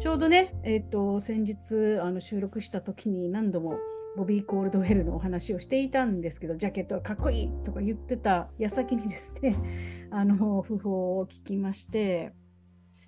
[0.00, 3.76] ちょうどね、えっと先日あの収録した時に何度も
[4.16, 12.32] ボビー・コールドウェルのお話をしていたんですけど、ジャケットがかっこいいとか言ってた矢先にですね、あの訃報を聞きまして、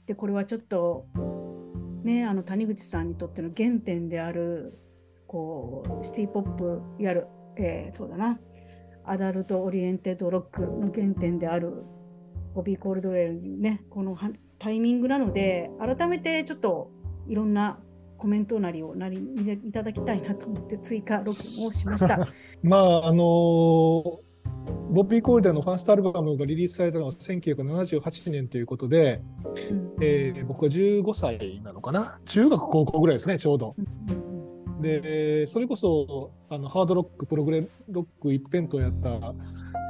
[0.05, 1.07] でこれはちょっと、
[2.05, 4.79] ね、あの谷口さんにとっての原点である
[5.27, 7.27] こうシティ・ポップ、いわゆる、
[7.57, 8.39] えーそうだな、
[9.05, 11.85] Adult Oriented Rock の原点である
[12.55, 16.91] ボビー・コールドウェルにね、このはタイミングなので、改めてちょっと
[17.27, 17.81] いろんな
[18.19, 19.19] コメントなりをなり
[19.67, 22.29] いただきたいなと思って追加録音をしました。
[22.63, 24.34] まあ、あのー
[24.91, 29.19] ボビー・コールデンのファーストアルバムがリリースされたのは1978年ということで、
[29.71, 32.19] うんえー僕は15歳なのかな？
[32.25, 33.75] 中学高校ぐらいですね、ちょうど。
[33.79, 34.25] うん
[34.81, 39.35] で、それこそあのハードロック、プログレロック一辺倒やった、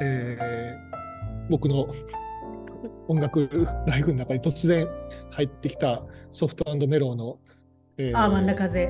[0.02, 0.94] えー
[1.50, 1.86] 僕の
[3.08, 3.50] 音楽
[3.86, 4.88] ライフの中に突然
[5.30, 7.38] 入ってきたソフトメローの、
[7.98, 8.88] えーアーバンな風。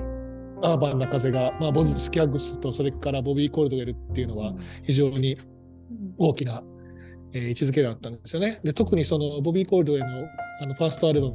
[0.63, 4.55] アーバンな風が、まあ、ボズ・スキャッグスとそれからボビー・コールドウェルっていうのは
[4.85, 5.54] 非常にうん
[6.19, 6.63] 大きな、
[7.33, 8.61] えー位置づけだったんですよね。
[8.63, 10.29] で特にそのボビー・コールドウェルの
[10.61, 11.35] あのファーストアルバム、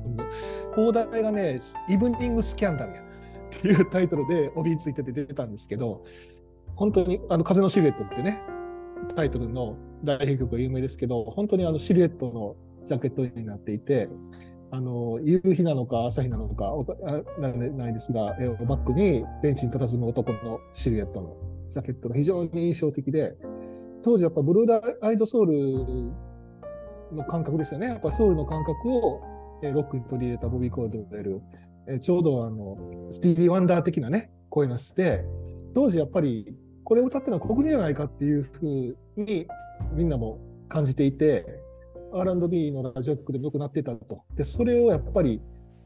[0.74, 1.60] 放題がね、
[1.90, 6.06] イブニング・スキャンダルやっていうタイトルで帯についてて出てたんですけど、
[6.76, 8.40] 本当にあの風のシルエットってね、
[9.16, 12.56] タイトルの代表曲が有名ですけど、本当にあのシルエットの
[12.86, 14.08] ジャケットになっていて、
[14.72, 21.36] あの夕日なのか朝日なのかわかあなないですが、えーバックにベンチに佇む男のシルエットの
[21.70, 23.36] ジャケットが非常に印象的で、
[24.02, 25.54] 当時やっぱブルーアイドソウル
[27.16, 27.88] の感覚ですよね。
[27.88, 29.22] やっぱソウルの感覚を、
[29.62, 31.42] えロックに取り入れたボビー・コールドウェル、
[31.88, 32.78] えちょうどあの
[33.10, 35.26] スティービー・ワンダー的なね、声の質で、
[35.74, 39.48] 当時やっぱりこれを歌ってるのは黒人じゃないかっていうふうに
[39.94, 40.40] みんなも
[40.70, 41.46] 感じていて、
[42.14, 44.24] R&B のラジオ局でもよくなってたと。
[44.34, 45.42] で、それをやっぱり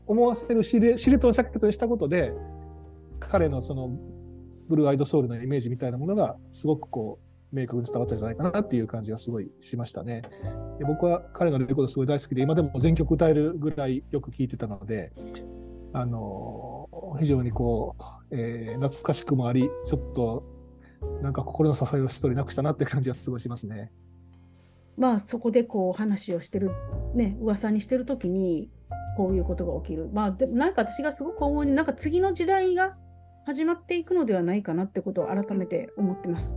[0.06, 2.34] 思わせるシルシルトのジャケットにしたことで、
[3.20, 3.90] 彼のその
[4.70, 10.24] ブルーアイドソウルのイメージみたいなものがすごくこう明確に伝わったんじゃないかなっていう感じがすごいしましたね。
[10.80, 15.14] で僕は彼のレコードすごい大好きで、今でも全曲歌えるぐらいよく聴いてたので、
[15.94, 16.90] あの
[17.20, 20.44] 非常にこう、えー懐かしくもあり、ちょっと
[21.22, 23.92] なんか心の支えを一人なくしたなって感じがすごいしますね。
[24.98, 26.72] まあそこでこう話をしてる
[27.14, 28.70] ね噂にしてる時に
[29.18, 32.96] こういうことが起きるまあでもなんか私がすごく思うになんか次の時代が
[33.46, 36.56] 始まっていくのではないかなってことを改めて思ってます。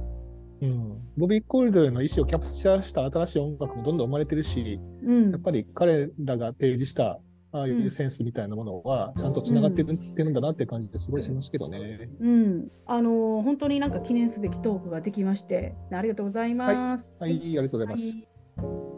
[0.62, 5.30] うん、ボビー・コールドの意思をキャプチャーした新しい音楽もどんどん生まれてるし、うん。
[5.30, 7.20] やっぱり彼らが提示した
[7.52, 12.11] ああいうセンスみたいなものはちゃんとつながってる,、ってるんだなって感じですごいしますけどね。
[12.20, 17.16] うん、あの本当になんか記念すべきトークができましてありがとうございます。
[17.18, 18.16] はい、ありがとうございます。
[18.16, 18.95] はい